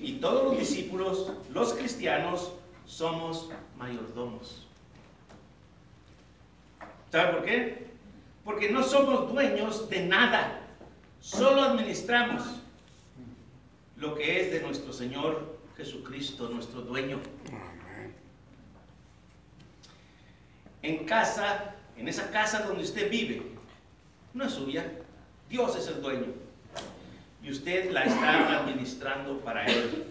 Y 0.01 0.19
todos 0.19 0.43
los 0.45 0.57
discípulos, 0.57 1.31
los 1.51 1.73
cristianos, 1.73 2.53
somos 2.85 3.49
mayordomos. 3.77 4.67
¿Sabe 7.11 7.33
por 7.33 7.45
qué? 7.45 7.93
porque 8.43 8.69
no 8.69 8.83
somos 8.83 9.31
dueños 9.31 9.89
de 9.89 10.05
nada, 10.05 10.61
solo 11.21 11.61
administramos 11.61 12.43
lo 13.95 14.15
que 14.15 14.41
es 14.41 14.51
de 14.51 14.61
nuestro 14.61 14.91
Señor 14.91 15.57
Jesucristo, 15.77 16.49
nuestro 16.49 16.81
dueño. 16.81 17.19
En 20.81 21.05
casa, 21.05 21.75
en 21.95 22.09
esa 22.09 22.29
casa 22.31 22.63
donde 22.63 22.83
usted 22.83 23.09
vive, 23.09 23.41
no 24.33 24.43
es 24.43 24.53
suya, 24.53 24.91
Dios 25.49 25.75
es 25.77 25.87
el 25.87 26.01
dueño. 26.01 26.42
Y 27.43 27.51
usted 27.51 27.91
la 27.91 28.05
está 28.05 28.61
administrando 28.61 29.39
para 29.41 29.65
Él. 29.65 30.05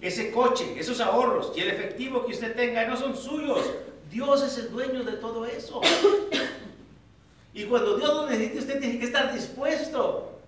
Ese 0.00 0.30
coche, 0.30 0.76
esos 0.78 1.00
ahorros 1.00 1.52
y 1.56 1.60
el 1.60 1.70
efectivo 1.70 2.24
que 2.24 2.32
usted 2.32 2.54
tenga 2.54 2.86
no 2.86 2.96
son 2.96 3.16
suyos. 3.16 3.60
Dios 4.08 4.42
es 4.44 4.56
el 4.58 4.70
dueño 4.70 5.02
de 5.02 5.12
todo 5.12 5.44
eso. 5.44 5.80
Y 7.52 7.64
cuando 7.64 7.96
Dios 7.96 8.14
lo 8.14 8.28
necesite, 8.28 8.58
usted 8.58 8.80
tiene 8.80 8.98
que 8.98 9.06
estar 9.06 9.32
dispuesto 9.32 10.38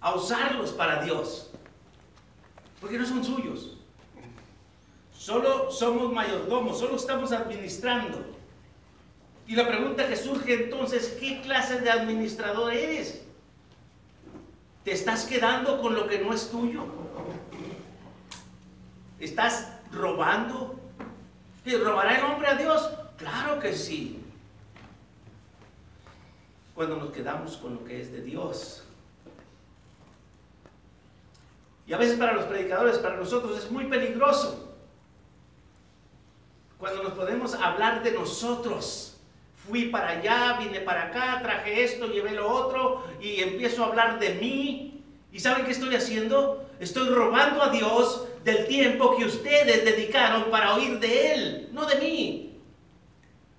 a 0.00 0.14
usarlos 0.14 0.72
para 0.72 1.02
Dios. 1.04 1.50
Porque 2.80 2.98
no 2.98 3.06
son 3.06 3.24
suyos. 3.24 3.78
Solo 5.16 5.70
somos 5.70 6.12
mayordomos, 6.12 6.78
solo 6.78 6.96
estamos 6.96 7.32
administrando. 7.32 8.26
Y 9.46 9.54
la 9.54 9.66
pregunta 9.66 10.08
que 10.08 10.16
surge 10.16 10.64
entonces, 10.64 11.16
¿qué 11.20 11.40
clase 11.40 11.80
de 11.80 11.90
administrador 11.90 12.74
eres? 12.74 13.22
¿Te 14.84 14.92
estás 14.92 15.24
quedando 15.24 15.80
con 15.80 15.94
lo 15.94 16.08
que 16.08 16.18
no 16.18 16.32
es 16.32 16.50
tuyo? 16.50 16.84
¿Estás 19.20 19.68
robando? 19.92 20.74
¿Robará 21.64 22.18
el 22.18 22.24
hombre 22.24 22.48
a 22.48 22.54
Dios? 22.54 22.90
Claro 23.16 23.60
que 23.60 23.72
sí. 23.72 24.20
Cuando 26.74 26.96
nos 26.96 27.12
quedamos 27.12 27.56
con 27.58 27.74
lo 27.74 27.84
que 27.84 28.00
es 28.00 28.10
de 28.10 28.22
Dios. 28.22 28.82
Y 31.86 31.92
a 31.92 31.98
veces 31.98 32.18
para 32.18 32.32
los 32.32 32.46
predicadores, 32.46 32.98
para 32.98 33.16
nosotros 33.16 33.58
es 33.58 33.70
muy 33.70 33.84
peligroso. 33.84 34.74
Cuando 36.78 37.04
nos 37.04 37.12
podemos 37.12 37.54
hablar 37.54 38.02
de 38.02 38.10
nosotros. 38.10 39.11
Fui 39.68 39.86
para 39.86 40.10
allá, 40.10 40.58
vine 40.58 40.80
para 40.80 41.04
acá, 41.04 41.40
traje 41.42 41.84
esto, 41.84 42.08
llevé 42.08 42.32
lo 42.32 42.50
otro 42.50 43.04
y 43.20 43.40
empiezo 43.40 43.84
a 43.84 43.88
hablar 43.88 44.18
de 44.18 44.34
mí. 44.34 45.04
¿Y 45.32 45.38
saben 45.38 45.64
qué 45.64 45.70
estoy 45.70 45.94
haciendo? 45.94 46.68
Estoy 46.80 47.08
robando 47.08 47.62
a 47.62 47.68
Dios 47.68 48.26
del 48.44 48.66
tiempo 48.66 49.16
que 49.16 49.24
ustedes 49.24 49.84
dedicaron 49.84 50.50
para 50.50 50.74
oír 50.74 50.98
de 50.98 51.32
Él, 51.32 51.68
no 51.72 51.86
de 51.86 51.94
mí. 51.96 52.58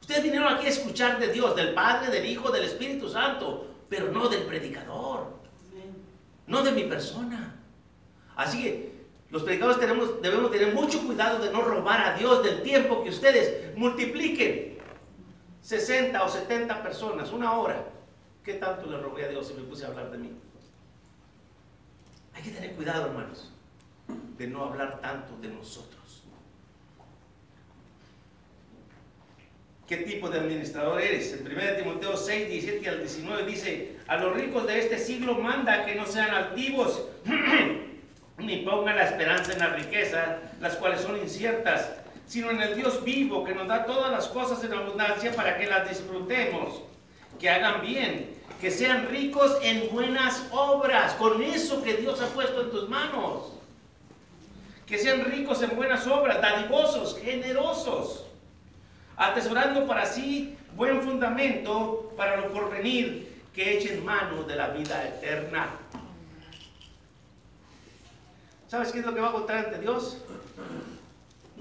Ustedes 0.01 0.24
vinieron 0.24 0.53
aquí 0.53 0.65
a 0.65 0.69
escuchar 0.69 1.17
de 1.19 1.31
Dios, 1.31 1.55
del 1.55 1.74
Padre, 1.74 2.12
del 2.12 2.25
Hijo, 2.25 2.51
del 2.51 2.65
Espíritu 2.65 3.07
Santo, 3.07 3.67
pero 3.88 4.12
no 4.12 4.27
del 4.27 4.41
predicador, 4.41 5.27
no 6.45 6.62
de 6.62 6.72
mi 6.74 6.83
persona. 6.83 7.55
Así 8.36 8.62
que 8.62 8.93
los 9.29 9.43
predicadores 9.43 9.79
tenemos, 9.79 10.22
debemos 10.22 10.51
tener 10.51 10.74
mucho 10.74 11.01
cuidado 11.05 11.39
de 11.39 11.51
no 11.51 11.62
robar 11.62 12.01
a 12.01 12.17
Dios 12.17 12.43
del 12.43 12.62
tiempo 12.62 13.03
que 13.03 13.10
ustedes 13.10 13.75
multipliquen 13.77 14.73
60 15.63 16.24
o 16.24 16.29
70 16.29 16.84
personas, 16.84 17.32
una 17.32 17.53
hora. 17.53 17.84
¿Qué 18.43 18.53
tanto 18.55 18.86
le 18.86 18.98
robé 18.98 19.25
a 19.25 19.29
Dios 19.29 19.48
si 19.48 19.55
me 19.55 19.63
puse 19.63 19.86
a 19.86 19.88
hablar 19.88 20.12
de 20.12 20.20
mí? 20.20 20.32
Hay 22.36 22.43
que 22.43 22.51
tener 22.51 22.74
cuidado, 22.74 23.08
hermanos 23.08 23.53
de 24.38 24.48
no 24.48 24.63
hablar 24.65 25.00
tanto 25.01 25.36
de 25.41 25.50
nosotros. 25.50 26.24
¿Qué 29.88 29.98
tipo 29.98 30.29
de 30.29 30.39
administrador 30.39 31.01
eres? 31.01 31.34
En 31.34 31.46
1 31.46 31.62
Timoteo 31.77 32.15
6, 32.15 32.50
17 32.50 32.89
al 32.89 33.00
19 33.00 33.46
dice, 33.46 33.98
a 34.08 34.17
los 34.17 34.34
ricos 34.34 34.65
de 34.65 34.79
este 34.79 34.98
siglo 34.98 35.36
manda 35.36 35.86
que 35.86 35.96
no 35.96 36.05
sean 36.05 36.32
altivos, 36.32 37.05
ni 38.38 38.58
pongan 38.58 38.96
la 38.96 39.03
esperanza 39.03 39.53
en 39.53 39.60
la 39.60 39.75
riqueza, 39.75 40.39
las 40.62 40.77
cuales 40.77 41.01
son 41.01 41.17
inciertas, 41.17 41.91
sino 42.27 42.51
en 42.51 42.62
el 42.62 42.75
Dios 42.75 43.03
vivo 43.03 43.44
que 43.44 43.53
nos 43.53 43.68
da 43.68 43.86
todas 43.86 44.12
las 44.12 44.27
cosas 44.27 44.63
en 44.63 44.74
abundancia 44.74 45.32
para 45.36 45.58
que 45.58 45.68
las 45.68 45.88
disfrutemos, 45.89 46.82
que 47.39 47.50
hagan 47.50 47.82
bien, 47.82 48.34
que 48.62 48.72
sean 48.72 49.08
ricos 49.10 49.58
en 49.62 49.89
buenas 49.94 50.44
obras, 50.51 51.13
con 51.13 51.42
eso 51.42 51.84
que 51.84 51.96
Dios 51.96 52.22
ha 52.22 52.27
puesto 52.27 52.62
en 52.62 52.72
tus 52.72 52.89
manos 52.89 53.53
que 54.86 54.98
sean 54.98 55.25
ricos 55.25 55.62
en 55.62 55.75
buenas 55.75 56.06
obras, 56.08 56.42
dadivosos, 56.42 57.18
generosos, 57.20 58.25
atesorando 59.15 59.88
para 59.88 60.06
sí 60.06 60.56
buen 60.75 61.01
fundamento 61.01 62.13
para 62.18 62.38
lo 62.38 62.51
porvenir, 62.51 63.42
que 63.53 63.77
echen 63.77 64.03
mano 64.03 64.44
de 64.44 64.56
la 64.56 64.70
vida 64.70 65.08
eterna. 65.08 65.70
¿Sabes 68.68 68.92
qué 68.92 69.00
es 69.00 69.06
lo 69.06 69.13
que 69.13 69.22
va 69.22 69.30
a 69.30 69.34
contar 69.34 69.65
ante 69.65 69.80
Dios? 69.80 70.18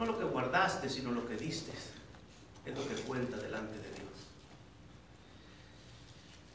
No 0.03 0.09
lo 0.09 0.19
que 0.19 0.25
guardaste, 0.25 0.89
sino 0.89 1.13
lo 1.13 1.29
que 1.29 1.37
diste. 1.37 1.71
Es 2.67 2.77
lo 2.77 2.89
que 2.89 3.01
cuenta 3.03 3.37
delante 3.37 3.79
de 3.79 3.85
Dios. 3.85 4.11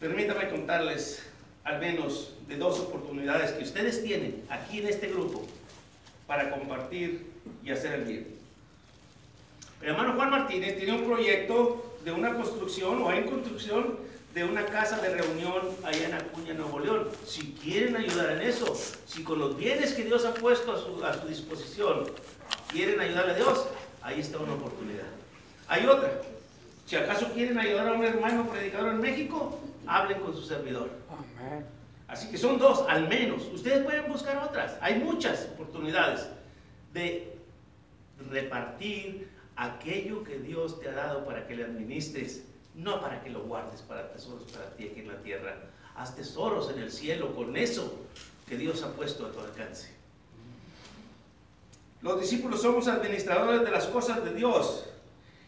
Permítame 0.02 0.50
contarles 0.50 1.24
al 1.64 1.80
menos 1.80 2.34
de 2.46 2.58
dos 2.58 2.78
oportunidades 2.80 3.52
que 3.52 3.64
ustedes 3.64 4.04
tienen 4.04 4.44
aquí 4.50 4.80
en 4.80 4.88
este 4.88 5.08
grupo 5.08 5.46
para 6.28 6.52
compartir 6.52 7.26
y 7.64 7.72
hacer 7.72 7.94
el 7.94 8.04
bien. 8.04 8.28
El 9.82 9.90
hermano 9.90 10.16
Juan 10.16 10.30
Martínez 10.30 10.78
tiene 10.78 11.00
un 11.00 11.06
proyecto 11.06 11.98
de 12.04 12.12
una 12.12 12.34
construcción 12.34 13.02
o 13.02 13.10
hay 13.10 13.24
construcción 13.24 13.98
de 14.34 14.44
una 14.44 14.66
casa 14.66 14.98
de 14.98 15.16
reunión 15.16 15.62
allá 15.86 16.06
en 16.06 16.14
Acuña, 16.16 16.54
Nuevo 16.54 16.80
León. 16.80 17.08
Si 17.26 17.54
quieren 17.54 17.96
ayudar 17.96 18.32
en 18.32 18.42
eso, 18.42 18.76
si 19.06 19.24
con 19.24 19.40
los 19.40 19.56
bienes 19.56 19.94
que 19.94 20.04
Dios 20.04 20.26
ha 20.26 20.34
puesto 20.34 20.74
a 20.74 20.78
su, 20.78 21.06
a 21.06 21.14
su 21.14 21.28
disposición 21.28 22.08
quieren 22.70 23.00
ayudarle 23.00 23.34
a 23.34 23.36
Dios, 23.36 23.68
ahí 24.02 24.20
está 24.20 24.38
una 24.40 24.54
oportunidad. 24.54 25.08
Hay 25.68 25.86
otra. 25.86 26.22
Si 26.86 26.96
acaso 26.96 27.32
quieren 27.34 27.58
ayudar 27.60 27.90
a 27.90 27.94
un 27.94 28.04
hermano 28.04 28.48
predicador 28.50 28.94
en 28.94 29.00
México, 29.00 29.60
hablen 29.86 30.20
con 30.22 30.34
su 30.34 30.44
servidor. 30.44 30.90
Amén. 31.10 31.66
Así 32.08 32.30
que 32.30 32.38
son 32.38 32.58
dos, 32.58 32.86
al 32.88 33.08
menos. 33.10 33.44
Ustedes 33.54 33.84
pueden 33.84 34.08
buscar 34.08 34.38
otras. 34.38 34.78
Hay 34.82 35.00
muchas 35.00 35.50
oportunidades 35.54 36.28
de 36.94 37.38
repartir 38.30 39.30
aquello 39.58 40.24
que 40.24 40.38
Dios 40.40 40.80
te 40.80 40.88
ha 40.88 40.94
dado 40.94 41.26
para 41.26 41.46
que 41.46 41.56
le 41.56 41.66
administres, 41.66 42.44
no 42.76 43.02
para 43.02 43.22
que 43.22 43.30
lo 43.30 43.44
guardes 43.44 43.82
para 43.82 44.12
tesoros 44.14 44.44
para 44.52 44.70
ti 44.76 44.88
aquí 44.90 45.02
en 45.02 45.10
la 45.10 45.18
tierra. 45.22 45.58
Haz 45.96 46.16
tesoros 46.16 46.72
en 46.72 46.80
el 46.80 46.92
cielo 46.92 47.36
con 47.36 47.58
eso 47.58 47.94
que 48.48 48.56
Dios 48.56 48.84
ha 48.84 48.94
puesto 48.94 49.26
a 49.26 49.32
tu 49.32 49.40
alcance. 49.40 49.97
Los 52.02 52.22
discípulos 52.22 52.62
somos 52.62 52.88
administradores 52.88 53.64
de 53.64 53.72
las 53.72 53.88
cosas 53.88 54.24
de 54.24 54.34
Dios 54.34 54.86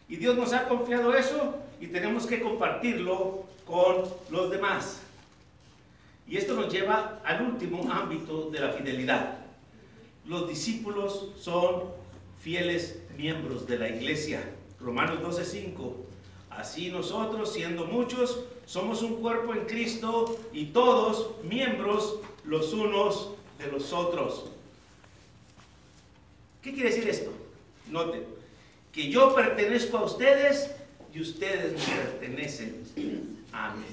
y 0.08 0.16
Dios 0.16 0.36
nos 0.36 0.52
ha 0.52 0.68
confiado 0.68 1.14
eso 1.14 1.54
y 1.80 1.86
tenemos 1.86 2.26
que 2.26 2.40
compartirlo 2.40 3.44
con 3.64 4.04
los 4.30 4.50
demás. 4.50 5.00
Y 6.26 6.36
esto 6.36 6.54
nos 6.54 6.72
lleva 6.72 7.20
al 7.24 7.42
último 7.42 7.90
ámbito 7.92 8.50
de 8.50 8.60
la 8.60 8.72
fidelidad. 8.72 9.38
Los 10.26 10.48
discípulos 10.48 11.30
son 11.38 11.84
fieles 12.40 13.00
miembros 13.16 13.66
de 13.66 13.78
la 13.78 13.88
iglesia. 13.88 14.42
Romanos 14.80 15.20
12:5. 15.22 15.94
Así 16.50 16.90
nosotros, 16.90 17.52
siendo 17.52 17.86
muchos, 17.86 18.44
somos 18.66 19.02
un 19.02 19.20
cuerpo 19.20 19.54
en 19.54 19.66
Cristo 19.66 20.36
y 20.52 20.66
todos 20.66 21.30
miembros 21.44 22.18
los 22.44 22.72
unos 22.72 23.30
de 23.58 23.70
los 23.70 23.92
otros. 23.92 24.46
¿Qué 26.62 26.72
quiere 26.74 26.90
decir 26.90 27.08
esto? 27.08 27.32
Noten, 27.88 28.24
que 28.92 29.08
yo 29.08 29.34
pertenezco 29.34 29.98
a 29.98 30.04
ustedes 30.04 30.70
y 31.12 31.20
ustedes 31.20 31.72
me 31.72 31.94
pertenecen 31.96 32.84
a 33.52 33.74
mí. 33.74 33.86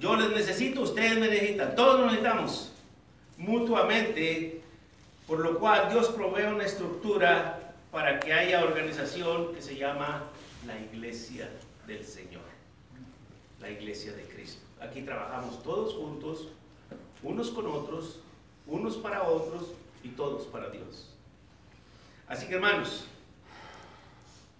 Yo 0.00 0.16
les 0.16 0.30
necesito, 0.30 0.82
ustedes 0.82 1.18
me 1.18 1.28
necesitan, 1.28 1.74
todos 1.76 2.00
nos 2.00 2.06
necesitamos 2.06 2.72
mutuamente, 3.38 4.60
por 5.26 5.40
lo 5.40 5.58
cual 5.58 5.90
Dios 5.90 6.08
provee 6.08 6.44
una 6.44 6.64
estructura 6.64 7.74
para 7.90 8.20
que 8.20 8.32
haya 8.32 8.64
organización 8.64 9.54
que 9.54 9.62
se 9.62 9.76
llama 9.76 10.24
la 10.66 10.78
iglesia 10.78 11.50
del 11.86 12.04
Señor, 12.04 12.42
la 13.60 13.70
iglesia 13.70 14.12
de 14.12 14.22
Cristo. 14.24 14.62
Aquí 14.80 15.02
trabajamos 15.02 15.62
todos 15.62 15.94
juntos, 15.94 16.48
unos 17.22 17.50
con 17.50 17.66
otros, 17.66 18.20
unos 18.66 18.96
para 18.96 19.22
otros 19.22 19.72
y 20.02 20.08
todos 20.08 20.46
para 20.46 20.70
Dios. 20.70 21.10
Así 22.26 22.46
que 22.46 22.54
hermanos, 22.54 23.06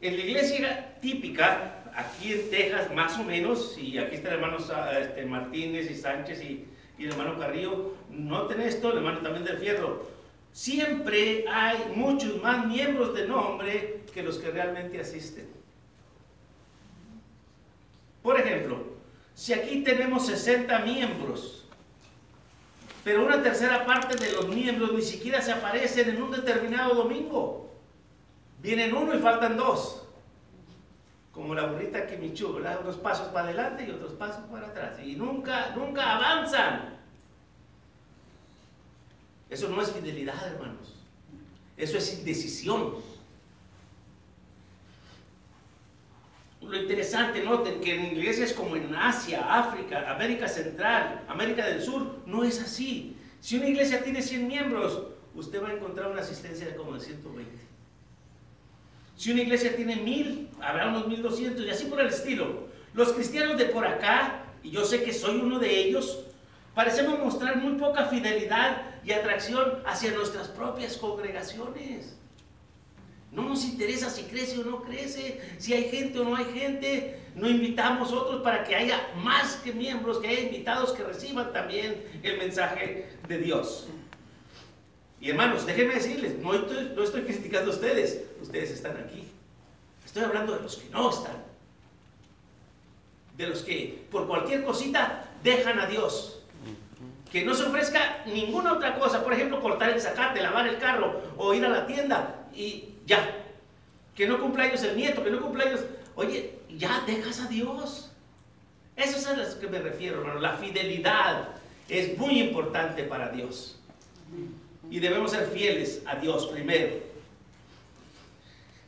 en 0.01 0.17
la 0.17 0.23
iglesia 0.23 0.99
típica 1.01 1.83
aquí 1.95 2.33
en 2.33 2.51
Texas, 2.51 2.93
más 2.95 3.19
o 3.19 3.25
menos, 3.25 3.79
y 3.79 3.99
aquí 3.99 4.17
está 4.17 4.29
el 4.29 4.35
hermano 4.35 4.59
este, 4.59 5.25
Martínez 5.25 5.91
y 5.91 5.95
Sánchez 5.95 6.43
y, 6.43 6.67
el 6.99 7.11
hermano 7.11 7.39
Carrillo, 7.39 7.95
noten 8.11 8.61
esto, 8.61 8.93
el 8.93 8.99
hermano 8.99 9.19
también 9.19 9.45
del 9.45 9.59
Fierro, 9.59 10.09
siempre 10.53 11.45
hay 11.49 11.93
muchos 11.97 12.41
más 12.41 12.67
miembros 12.67 13.15
de 13.15 13.27
nombre 13.27 14.05
que 14.13 14.23
los 14.23 14.39
que 14.39 14.51
realmente 14.51 15.01
asisten. 15.01 15.49
Por 18.23 18.39
ejemplo, 18.39 18.79
si 19.35 19.53
aquí 19.53 19.83
tenemos 19.83 20.27
60 20.27 20.79
miembros, 20.81 21.64
pero 23.05 23.25
una 23.25 23.43
tercera 23.43 23.85
parte 23.85 24.17
de 24.17 24.33
los 24.33 24.49
miembros 24.49 24.93
ni 24.93 25.03
siquiera 25.03 25.43
se 25.43 25.53
aparecen 25.53 26.09
en 26.09 26.23
un 26.23 26.31
determinado 26.31 26.95
domingo, 26.95 27.71
vienen 28.61 28.97
uno 28.97 29.15
y 29.15 29.19
faltan 29.19 29.57
dos 29.57 30.05
como 31.35 31.53
la 31.55 31.67
burrita 31.67 32.07
que 32.07 32.17
Michu, 32.17 32.55
¿verdad? 32.55 32.81
Unos 32.81 32.97
pasos 32.97 33.29
para 33.29 33.49
adelante 33.49 33.85
y 33.85 33.91
otros 33.91 34.13
pasos 34.13 34.45
para 34.51 34.69
atrás. 34.69 35.01
Y 35.05 35.17
nunca, 35.17 35.75
nunca 35.75 36.15
avanzan. 36.15 36.95
Eso 39.51 39.69
no 39.69 39.83
es 39.83 39.91
fidelidad, 39.91 40.47
hermanos. 40.47 40.95
Eso 41.77 41.99
es 41.99 42.19
indecisión. 42.19 42.95
Lo 46.69 46.77
interesante, 46.77 47.43
noten 47.43 47.81
que 47.81 47.95
en 47.95 48.17
iglesias 48.17 48.53
como 48.53 48.77
en 48.77 48.95
Asia, 48.95 49.47
África, 49.49 50.11
América 50.11 50.49
Central, 50.49 51.23
América 51.29 51.67
del 51.67 51.83
Sur, 51.83 52.23
no 52.27 52.43
es 52.43 52.61
así. 52.61 53.17
Si 53.41 53.57
una 53.57 53.69
iglesia 53.69 54.03
tiene 54.03 54.23
100 54.23 54.47
miembros, 54.47 55.03
usted 55.35 55.63
va 55.63 55.69
a 55.69 55.75
encontrar 55.75 56.11
una 56.11 56.23
asistencia 56.23 56.67
de 56.67 56.75
como 56.75 56.95
de 56.95 57.01
120. 57.01 57.51
Si 59.17 59.31
una 59.31 59.43
iglesia 59.43 59.77
tiene 59.77 59.97
mil, 59.97 60.49
habrá 60.61 60.89
unos 60.89 61.07
mil 61.07 61.23
doscientos 61.23 61.65
y 61.65 61.71
así 61.71 61.85
por 61.85 62.01
el 62.01 62.09
estilo. 62.09 62.69
Los 62.95 63.13
cristianos 63.13 63.59
de 63.59 63.67
por 63.67 63.87
acá 63.87 64.45
y 64.63 64.71
yo 64.71 64.85
sé 64.85 65.05
que 65.05 65.13
soy 65.13 65.37
uno 65.37 65.59
de 65.59 65.79
ellos, 65.79 66.25
parecemos 66.75 67.19
mostrar 67.19 67.59
muy 67.59 67.79
poca 67.79 68.07
fidelidad 68.07 68.83
y 69.05 69.13
atracción 69.13 69.83
hacia 69.85 70.13
nuestras 70.13 70.49
propias 70.49 70.97
congregaciones. 70.97 72.17
No 73.35 73.43
nos 73.43 73.65
interesa 73.65 74.09
si 74.11 74.23
crece 74.25 74.61
o 74.61 74.65
no 74.65 74.83
crece, 74.83 75.41
si 75.59 75.75
hay 75.75 75.91
gente 75.91 76.21
o 76.21 76.25
no 76.25 76.37
hay 76.37 76.45
gente. 76.47 77.21
No 77.35 77.49
invitamos 77.49 78.13
otros 78.13 78.43
para 78.43 78.63
que 78.63 78.77
haya 78.77 79.09
más 79.17 79.57
que 79.57 79.73
miembros, 79.73 80.19
que 80.19 80.29
haya 80.29 80.41
invitados 80.43 80.93
que 80.93 81.03
reciban 81.03 81.53
también 81.53 82.05
el 82.23 82.39
mensaje 82.39 83.09
de 83.27 83.39
Dios. 83.39 83.89
Y 85.21 85.31
hermanos, 85.31 85.67
déjenme 85.67 85.95
decirles, 85.95 86.39
no 86.39 86.55
estoy, 86.55 87.23
criticando 87.23 87.73
a 87.73 87.75
ustedes, 87.75 88.23
ustedes 88.41 88.71
están 88.71 88.97
aquí. 88.99 89.27
Estoy 90.05 90.23
hablando 90.23 90.55
de 90.55 90.63
los 90.63 90.77
que 90.77 90.89
no 90.91 91.11
están. 91.11 91.43
De 93.37 93.49
los 93.49 93.63
que 93.63 94.05
por 94.13 94.29
cualquier 94.29 94.63
cosita 94.63 95.29
dejan 95.43 95.81
a 95.81 95.87
Dios. 95.87 96.41
Que 97.33 97.45
no 97.45 97.53
se 97.53 97.65
ofrezca 97.65 98.23
ninguna 98.27 98.75
otra 98.75 98.97
cosa, 98.97 99.25
por 99.25 99.33
ejemplo, 99.33 99.61
cortar 99.61 99.91
el 99.91 100.01
zacate, 100.01 100.41
lavar 100.41 100.69
el 100.69 100.79
carro 100.79 101.21
o 101.37 101.53
ir 101.53 101.65
a 101.65 101.69
la 101.69 101.87
tienda 101.87 102.47
y 102.55 102.94
ya. 103.07 103.45
Que 104.15 104.27
no 104.27 104.41
cumpla 104.41 104.67
el 104.67 104.97
nieto, 104.97 105.25
que 105.25 105.31
no 105.31 105.41
cumpla 105.41 105.65
Oye, 106.15 106.55
ya 106.77 107.03
dejas 107.07 107.41
a 107.41 107.49
Dios. 107.49 108.11
Eso 108.97 109.19
es 109.19 109.27
a 109.27 109.37
lo 109.37 109.59
que 109.59 109.67
me 109.67 109.81
refiero, 109.81 110.21
hermano. 110.21 110.41
La 110.41 110.57
fidelidad 110.57 111.49
es 111.89 112.17
muy 112.17 112.41
importante 112.41 113.03
para 113.03 113.31
Dios. 113.31 113.77
Y 114.91 115.01
debemos 115.01 115.33
ser 115.33 115.49
fieles 115.49 116.03
a 116.07 116.17
Dios 116.17 116.47
primero. 116.47 117.03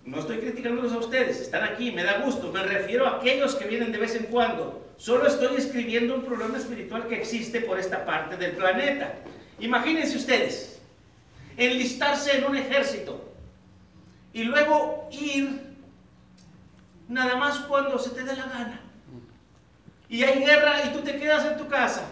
No 0.05 0.21
estoy 0.21 0.39
criticándolos 0.39 0.93
a 0.93 0.99
ustedes, 0.99 1.41
están 1.41 1.65
aquí, 1.65 1.91
me 1.91 2.05
da 2.05 2.21
gusto. 2.21 2.53
Me 2.53 2.63
refiero 2.63 3.07
a 3.07 3.17
aquellos 3.17 3.57
que 3.57 3.67
vienen 3.67 3.91
de 3.91 3.99
vez 3.99 4.15
en 4.15 4.27
cuando. 4.27 4.87
Solo 4.97 5.27
estoy 5.27 5.57
escribiendo 5.57 6.15
un 6.15 6.23
problema 6.23 6.57
espiritual 6.57 7.09
que 7.09 7.17
existe 7.17 7.61
por 7.61 7.79
esta 7.79 8.05
parte 8.07 8.37
del 8.37 8.53
planeta. 8.53 9.15
Imagínense 9.59 10.17
ustedes, 10.17 10.79
enlistarse 11.57 12.39
en 12.39 12.45
un 12.45 12.57
ejército 12.57 13.33
y 14.37 14.45
luego 14.45 15.09
ir 15.11 15.63
nada 17.09 17.37
más 17.37 17.61
cuando 17.61 17.99
se 17.99 18.11
te 18.11 18.23
dé 18.23 18.37
la 18.37 18.45
gana. 18.45 18.81
Y 20.11 20.25
hay 20.25 20.45
guerra 20.45 20.85
y 20.85 20.93
tú 20.93 21.01
te 21.01 21.17
quedas 21.19 21.47
en 21.47 21.57
tu 21.57 21.67
casa. 21.69 22.07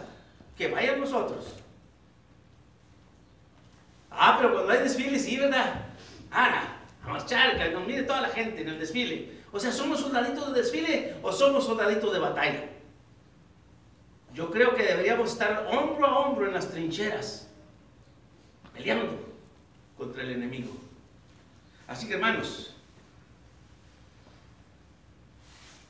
Que 0.57 0.69
vayan 0.69 1.01
nosotros. 1.01 1.45
Ah, 4.11 4.39
pero 4.39 4.55
cuando 4.55 4.73
hay 4.73 4.79
desfile, 4.79 5.19
sí, 5.19 5.37
¿verdad? 5.37 5.85
Ah, 6.33 6.79
a 7.05 7.09
marchar, 7.11 7.59
que 7.59 7.69
nos 7.73 7.87
mire 7.87 8.05
toda 8.05 8.23
la 8.23 8.31
gente 8.31 8.63
en 8.63 8.69
el 8.71 8.79
desfile. 8.79 9.43
O 9.53 9.61
sea, 9.61 9.71
¿somos 9.71 10.01
soldaditos 10.01 10.51
de 10.55 10.63
desfile 10.63 11.17
o 11.23 11.31
somos 11.31 11.67
soldaditos 11.67 12.11
de 12.11 12.21
batalla? 12.21 12.65
Yo 14.33 14.51
creo 14.51 14.75
que 14.75 14.83
deberíamos 14.83 15.31
estar 15.31 15.69
hombro 15.71 16.07
a 16.07 16.21
hombro 16.21 16.47
en 16.47 16.55
las 16.55 16.71
trincheras, 16.71 17.51
peleando 18.73 19.13
contra 19.99 20.23
el 20.23 20.31
enemigo. 20.31 20.85
Así 21.87 22.07
que 22.09 22.15
hermanos, 22.15 22.75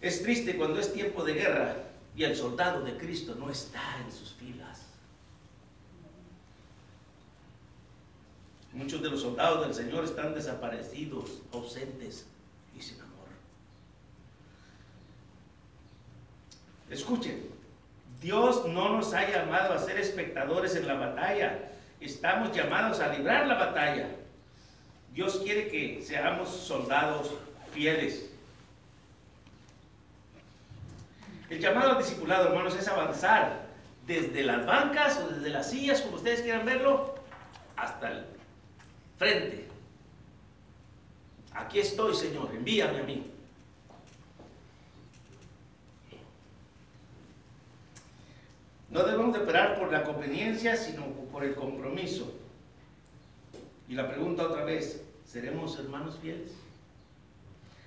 es 0.00 0.22
triste 0.22 0.56
cuando 0.56 0.80
es 0.80 0.92
tiempo 0.92 1.24
de 1.24 1.34
guerra 1.34 1.76
y 2.16 2.24
el 2.24 2.36
soldado 2.36 2.82
de 2.82 2.96
Cristo 2.96 3.34
no 3.38 3.50
está 3.50 3.80
en 4.04 4.12
sus 4.12 4.32
filas. 4.34 4.82
Muchos 8.72 9.02
de 9.02 9.08
los 9.08 9.22
soldados 9.22 9.66
del 9.66 9.74
Señor 9.74 10.04
están 10.04 10.34
desaparecidos, 10.34 11.40
ausentes 11.52 12.26
y 12.76 12.82
sin 12.82 13.00
amor. 13.00 13.28
Escuchen, 16.90 17.48
Dios 18.20 18.66
no 18.66 18.96
nos 18.96 19.14
ha 19.14 19.30
llamado 19.30 19.74
a 19.74 19.78
ser 19.78 19.98
espectadores 19.98 20.74
en 20.74 20.88
la 20.88 20.94
batalla. 20.94 21.70
Estamos 22.00 22.54
llamados 22.54 22.98
a 23.00 23.08
librar 23.08 23.46
la 23.46 23.54
batalla. 23.54 24.08
Dios 25.14 25.40
quiere 25.44 25.68
que 25.68 26.02
seamos 26.02 26.48
soldados 26.48 27.30
fieles. 27.72 28.30
El 31.48 31.60
llamado 31.60 31.92
al 31.92 31.98
discipulado, 31.98 32.48
hermanos, 32.48 32.74
es 32.74 32.88
avanzar 32.88 33.68
desde 34.08 34.42
las 34.42 34.66
bancas 34.66 35.18
o 35.18 35.28
desde 35.28 35.50
las 35.50 35.70
sillas, 35.70 36.00
como 36.02 36.16
ustedes 36.16 36.42
quieran 36.42 36.66
verlo, 36.66 37.14
hasta 37.76 38.10
el 38.10 38.24
frente. 39.16 39.68
Aquí 41.52 41.78
estoy, 41.78 42.12
Señor, 42.14 42.50
envíame 42.52 42.98
a 42.98 43.04
mí. 43.04 43.30
No 48.90 49.04
debemos 49.04 49.32
de 49.32 49.40
esperar 49.40 49.78
por 49.78 49.92
la 49.92 50.02
conveniencia, 50.02 50.76
sino 50.76 51.06
por 51.06 51.44
el 51.44 51.54
compromiso. 51.54 52.32
Y 53.88 53.94
la 53.94 54.08
pregunta 54.08 54.44
otra 54.44 54.64
vez, 54.64 55.02
¿seremos 55.24 55.78
hermanos 55.78 56.18
fieles? 56.20 56.52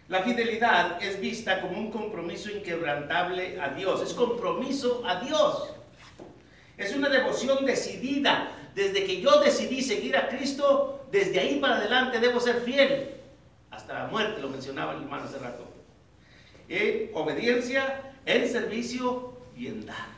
La 0.10 0.24
fidelidad 0.24 1.02
es 1.04 1.20
vista 1.20 1.60
como 1.60 1.78
un 1.78 1.92
compromiso 1.92 2.50
inquebrantable 2.50 3.60
a 3.60 3.70
Dios, 3.70 4.02
es 4.02 4.14
compromiso 4.14 5.04
a 5.06 5.20
Dios. 5.20 5.74
Es 6.78 6.96
una 6.96 7.10
devoción 7.10 7.66
decidida. 7.66 8.52
Desde 8.74 9.06
que 9.06 9.20
yo 9.22 9.42
decidí 9.42 9.82
seguir 9.82 10.16
a 10.16 10.30
Cristo, 10.30 11.06
desde 11.12 11.40
ahí 11.40 11.60
para 11.60 11.78
adelante 11.78 12.20
debo 12.20 12.40
ser 12.40 12.62
fiel. 12.62 13.16
Hasta 13.72 13.94
la 13.94 14.08
muerte, 14.08 14.40
lo 14.40 14.50
mencionaba 14.50 14.94
el 14.94 15.02
hermano 15.02 15.24
hace 15.26 15.40
rato. 15.40 15.68
En 16.70 17.10
obediencia, 17.14 18.14
en 18.26 18.48
servicio 18.48 19.34
y 19.58 19.68
en 19.68 19.86
dar. 19.86 20.18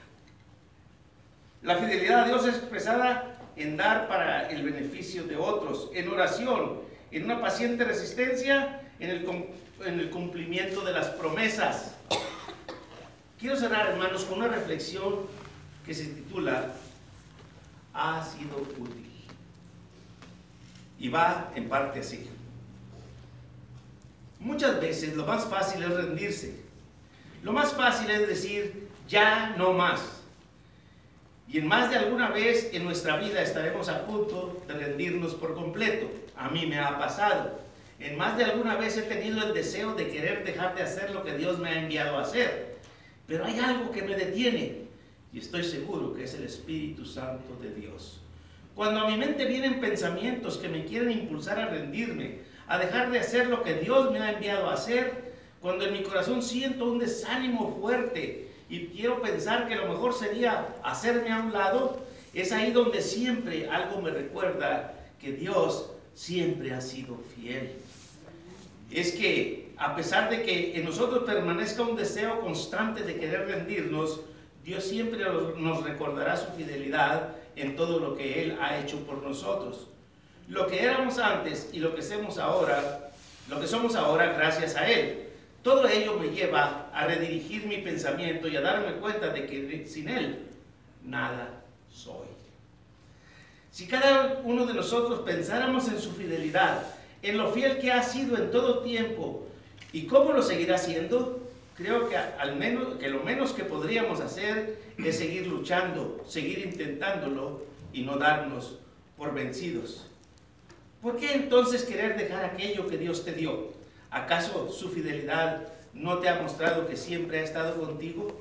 La 1.63 1.77
fidelidad 1.77 2.23
a 2.23 2.27
Dios 2.27 2.45
es 2.45 2.55
expresada 2.55 3.38
en 3.59 3.77
dar 3.77 4.07
para 4.07 4.49
el 4.49 4.63
beneficio 4.63 5.25
de 5.25 5.35
otros, 5.35 5.89
en 5.93 6.07
oración, 6.09 6.79
en 7.11 7.25
una 7.25 7.41
paciente 7.41 7.83
resistencia, 7.83 8.81
en 8.99 9.09
el, 9.09 10.09
cumplimiento 10.09 10.81
de 10.81 10.93
las 10.93 11.07
promesas. 11.09 11.95
Quiero 13.39 13.55
cerrar, 13.55 13.89
hermanos, 13.89 14.23
con 14.25 14.39
una 14.39 14.47
reflexión 14.47 15.27
que 15.85 15.93
se 15.93 16.05
titula 16.05 16.73
Ha 17.93 18.23
sido 18.25 18.57
útil. 18.77 19.05
Y 20.97 21.09
va 21.09 21.51
en 21.55 21.69
parte 21.69 21.99
así. 21.99 22.29
Muchas 24.39 24.79
veces 24.79 25.15
lo 25.15 25.25
más 25.25 25.45
fácil 25.45 25.83
es 25.83 25.89
rendirse. 25.89 26.59
Lo 27.43 27.53
más 27.53 27.73
fácil 27.73 28.09
es 28.09 28.27
decir, 28.27 28.89
ya 29.07 29.55
no 29.57 29.73
más. 29.73 30.18
Y 31.51 31.57
en 31.57 31.67
más 31.67 31.89
de 31.89 31.95
alguna 31.95 32.29
vez 32.29 32.69
en 32.73 32.83
nuestra 32.83 33.17
vida 33.17 33.41
estaremos 33.41 33.89
a 33.89 34.05
punto 34.05 34.61
de 34.67 34.73
rendirnos 34.75 35.33
por 35.33 35.55
completo. 35.55 36.07
A 36.37 36.49
mí 36.49 36.67
me 36.67 36.77
ha 36.77 36.99
pasado. 36.99 37.59
En 37.99 38.17
más 38.17 38.37
de 38.37 38.43
alguna 38.43 38.75
vez 38.75 38.95
he 38.97 39.01
tenido 39.01 39.41
el 39.43 39.55
deseo 39.55 39.95
de 39.95 40.09
querer 40.09 40.45
dejar 40.45 40.75
de 40.75 40.83
hacer 40.83 41.09
lo 41.09 41.23
que 41.23 41.35
Dios 41.35 41.57
me 41.57 41.69
ha 41.69 41.81
enviado 41.81 42.19
a 42.19 42.21
hacer. 42.21 42.77
Pero 43.25 43.45
hay 43.45 43.57
algo 43.57 43.91
que 43.91 44.03
me 44.03 44.15
detiene. 44.15 44.83
Y 45.33 45.39
estoy 45.39 45.63
seguro 45.63 46.13
que 46.13 46.25
es 46.25 46.35
el 46.35 46.43
Espíritu 46.43 47.03
Santo 47.03 47.57
de 47.59 47.73
Dios. 47.73 48.21
Cuando 48.75 48.99
a 48.99 49.09
mi 49.09 49.17
mente 49.17 49.45
vienen 49.45 49.81
pensamientos 49.81 50.57
que 50.57 50.69
me 50.69 50.85
quieren 50.85 51.11
impulsar 51.11 51.59
a 51.59 51.69
rendirme, 51.69 52.41
a 52.67 52.77
dejar 52.77 53.09
de 53.09 53.19
hacer 53.19 53.47
lo 53.47 53.63
que 53.63 53.73
Dios 53.73 54.11
me 54.11 54.19
ha 54.19 54.33
enviado 54.33 54.69
a 54.69 54.75
hacer, 54.75 55.33
cuando 55.61 55.83
en 55.83 55.93
mi 55.93 56.03
corazón 56.03 56.43
siento 56.43 56.85
un 56.85 56.99
desánimo 56.99 57.79
fuerte, 57.81 58.48
y 58.69 58.87
quiero 58.87 59.21
pensar 59.21 59.67
que 59.67 59.75
lo 59.75 59.87
mejor 59.87 60.13
sería 60.13 60.75
hacerme 60.83 61.31
a 61.31 61.39
un 61.39 61.51
lado, 61.51 62.05
es 62.33 62.51
ahí 62.51 62.71
donde 62.71 63.01
siempre 63.01 63.67
algo 63.67 64.01
me 64.01 64.11
recuerda 64.11 64.93
que 65.19 65.33
Dios 65.33 65.89
siempre 66.13 66.73
ha 66.73 66.81
sido 66.81 67.17
fiel. 67.35 67.71
Es 68.91 69.11
que 69.13 69.71
a 69.77 69.95
pesar 69.95 70.29
de 70.29 70.43
que 70.43 70.77
en 70.77 70.85
nosotros 70.85 71.23
permanezca 71.23 71.81
un 71.81 71.95
deseo 71.95 72.41
constante 72.41 73.03
de 73.03 73.15
querer 73.15 73.47
rendirnos, 73.47 74.21
Dios 74.63 74.83
siempre 74.83 75.25
nos 75.57 75.83
recordará 75.83 76.37
su 76.37 76.51
fidelidad 76.51 77.35
en 77.55 77.75
todo 77.75 77.99
lo 77.99 78.15
que 78.15 78.43
Él 78.43 78.57
ha 78.61 78.77
hecho 78.79 78.99
por 79.05 79.23
nosotros. 79.23 79.87
Lo 80.47 80.67
que 80.67 80.83
éramos 80.83 81.17
antes 81.17 81.69
y 81.73 81.79
lo 81.79 81.95
que 81.95 82.01
somos 82.01 82.37
ahora, 82.37 83.11
lo 83.47 83.59
que 83.59 83.67
somos 83.67 83.95
ahora 83.95 84.33
gracias 84.33 84.75
a 84.75 84.89
Él. 84.89 85.28
Todo 85.63 85.87
ello 85.87 86.17
me 86.17 86.29
lleva 86.29 86.89
a 86.93 87.05
redirigir 87.05 87.65
mi 87.65 87.77
pensamiento 87.77 88.47
y 88.47 88.55
a 88.55 88.61
darme 88.61 88.93
cuenta 88.93 89.29
de 89.29 89.45
que 89.45 89.85
sin 89.85 90.07
Él 90.07 90.47
nada 91.03 91.63
soy. 91.89 92.27
Si 93.71 93.87
cada 93.87 94.41
uno 94.43 94.65
de 94.65 94.73
nosotros 94.73 95.21
pensáramos 95.21 95.87
en 95.89 95.99
su 95.99 96.11
fidelidad, 96.13 96.83
en 97.21 97.37
lo 97.37 97.51
fiel 97.51 97.79
que 97.79 97.91
ha 97.91 98.03
sido 98.03 98.37
en 98.37 98.51
todo 98.51 98.79
tiempo 98.79 99.45
y 99.91 100.05
cómo 100.05 100.31
lo 100.31 100.41
seguirá 100.41 100.77
siendo, 100.77 101.39
creo 101.75 102.09
que 102.09 102.17
al 102.17 102.55
menos 102.55 102.95
que 102.97 103.09
lo 103.09 103.23
menos 103.23 103.53
que 103.53 103.63
podríamos 103.63 104.21
hacer 104.21 104.79
es 104.97 105.17
seguir 105.17 105.47
luchando, 105.47 106.23
seguir 106.27 106.59
intentándolo 106.59 107.63
y 107.93 108.03
no 108.03 108.17
darnos 108.17 108.79
por 109.17 109.33
vencidos. 109.33 110.07
¿Por 111.01 111.17
qué 111.17 111.33
entonces 111.33 111.83
querer 111.83 112.17
dejar 112.17 112.43
aquello 112.43 112.87
que 112.87 112.97
Dios 112.97 113.23
te 113.23 113.33
dio? 113.33 113.78
¿Acaso 114.11 114.69
su 114.71 114.89
fidelidad 114.89 115.67
no 115.93 116.17
te 116.17 116.29
ha 116.29 116.41
mostrado 116.41 116.87
que 116.87 116.97
siempre 116.97 117.39
ha 117.39 117.43
estado 117.43 117.79
contigo? 117.79 118.39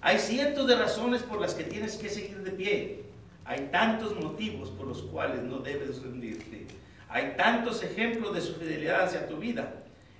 Hay 0.00 0.18
cientos 0.18 0.66
de 0.66 0.76
razones 0.76 1.22
por 1.22 1.40
las 1.40 1.54
que 1.54 1.64
tienes 1.64 1.96
que 1.96 2.08
seguir 2.08 2.38
de 2.42 2.50
pie. 2.50 3.04
Hay 3.44 3.68
tantos 3.70 4.18
motivos 4.20 4.70
por 4.70 4.86
los 4.86 5.02
cuales 5.02 5.42
no 5.42 5.58
debes 5.58 6.02
rendirte. 6.02 6.66
Hay 7.08 7.34
tantos 7.36 7.82
ejemplos 7.82 8.34
de 8.34 8.40
su 8.40 8.54
fidelidad 8.54 9.04
hacia 9.04 9.28
tu 9.28 9.36
vida. 9.36 9.74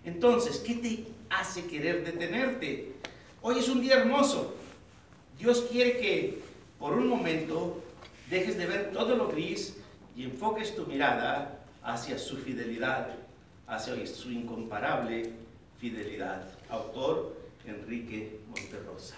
Entonces, 0.05 0.59
¿qué 0.59 0.75
te 0.75 1.05
hace 1.31 1.67
querer 1.67 2.05
detenerte? 2.05 2.93
Hoy 3.43 3.59
es 3.59 3.69
un 3.69 3.81
día 3.81 3.97
hermoso. 3.97 4.55
Dios 5.39 5.67
quiere 5.71 5.99
que 5.99 6.39
por 6.79 6.93
un 6.93 7.09
momento 7.09 7.83
dejes 8.29 8.59
de 8.59 8.67
ver 8.67 8.93
todo 8.93 9.17
lo 9.17 9.29
gris 9.29 9.77
y 10.17 10.25
enfoques 10.25 10.75
tu 10.77 10.87
mirada 10.87 11.61
hacia 11.83 12.19
su 12.19 12.37
fidelidad, 12.37 13.09
hacia 13.71 14.05
su 14.07 14.31
incomparable 14.31 15.31
fidelidad. 15.79 16.43
Autor 16.69 17.37
Enrique 17.67 18.41
Monterrosa. 18.49 19.15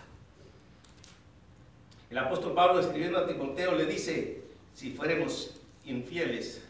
El 2.10 2.18
apóstol 2.18 2.54
Pablo 2.54 2.80
escribiendo 2.80 3.18
a 3.18 3.26
Timoteo 3.26 3.74
le 3.74 3.86
dice, 3.86 4.42
si 4.74 4.92
fuéramos 4.92 5.52
infieles, 5.86 6.60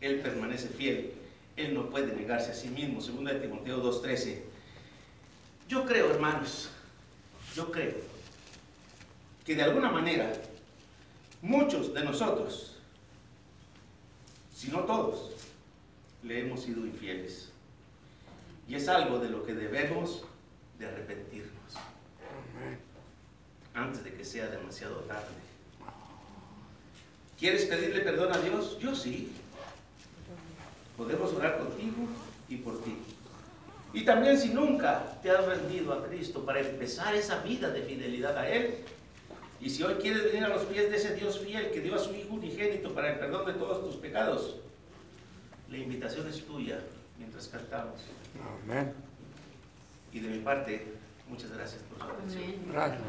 Él 0.00 0.20
permanece 0.20 0.68
fiel. 0.68 1.12
Él 1.56 1.74
no 1.74 1.90
puede 1.90 2.14
negarse 2.16 2.50
a 2.50 2.54
sí 2.54 2.68
mismo. 2.68 3.02
Segunda 3.02 3.34
de 3.34 3.40
Timoteo 3.40 3.82
2.13. 3.82 4.38
Yo 5.68 5.84
creo, 5.84 6.10
hermanos, 6.10 6.70
yo 7.54 7.70
creo 7.70 7.94
que 9.44 9.54
de 9.54 9.62
alguna 9.62 9.90
manera 9.90 10.32
muchos 11.42 11.92
de 11.92 12.04
nosotros, 12.04 12.76
si 14.54 14.70
no 14.70 14.80
todos, 14.84 15.32
le 16.22 16.40
hemos 16.40 16.62
sido 16.62 16.86
infieles. 16.86 17.50
Y 18.68 18.74
es 18.74 18.88
algo 18.88 19.18
de 19.18 19.28
lo 19.28 19.44
que 19.44 19.54
debemos 19.54 20.24
de 20.78 20.86
arrepentirnos 20.86 21.50
antes 23.74 24.04
de 24.04 24.12
que 24.12 24.24
sea 24.24 24.46
demasiado 24.48 24.96
tarde. 25.00 25.26
¿Quieres 27.38 27.64
pedirle 27.66 28.00
perdón 28.00 28.32
a 28.32 28.38
Dios? 28.38 28.78
Yo 28.78 28.94
sí. 28.94 29.32
Podemos 30.96 31.32
orar 31.32 31.58
contigo 31.58 32.06
y 32.48 32.56
por 32.56 32.82
ti. 32.84 32.96
Y 33.94 34.04
también 34.04 34.38
si 34.38 34.50
nunca 34.50 35.18
te 35.22 35.30
has 35.30 35.44
rendido 35.44 35.92
a 35.92 36.06
Cristo 36.06 36.44
para 36.44 36.60
empezar 36.60 37.14
esa 37.14 37.42
vida 37.42 37.70
de 37.70 37.82
fidelidad 37.82 38.36
a 38.38 38.48
Él, 38.48 38.76
y 39.60 39.70
si 39.70 39.82
hoy 39.82 39.94
quieres 39.94 40.24
venir 40.24 40.44
a 40.44 40.48
los 40.48 40.62
pies 40.64 40.90
de 40.90 40.96
ese 40.96 41.14
Dios 41.14 41.40
fiel 41.40 41.70
que 41.70 41.80
dio 41.80 41.94
a 41.94 41.98
su 41.98 42.14
Hijo 42.14 42.34
unigénito 42.34 42.94
para 42.94 43.12
el 43.12 43.18
perdón 43.18 43.46
de 43.46 43.52
todos 43.54 43.84
tus 43.84 43.96
pecados, 43.96 44.56
la 45.72 45.78
invitación 45.78 46.28
es 46.28 46.44
tuya 46.46 46.78
mientras 47.18 47.48
cantamos. 47.48 47.94
Amén. 48.64 48.92
Y 50.12 50.20
de 50.20 50.28
mi 50.28 50.38
parte, 50.40 50.86
muchas 51.28 51.50
gracias 51.50 51.82
por 51.84 51.98
su 51.98 52.12
atención. 52.12 52.52
Gracias. 52.70 53.00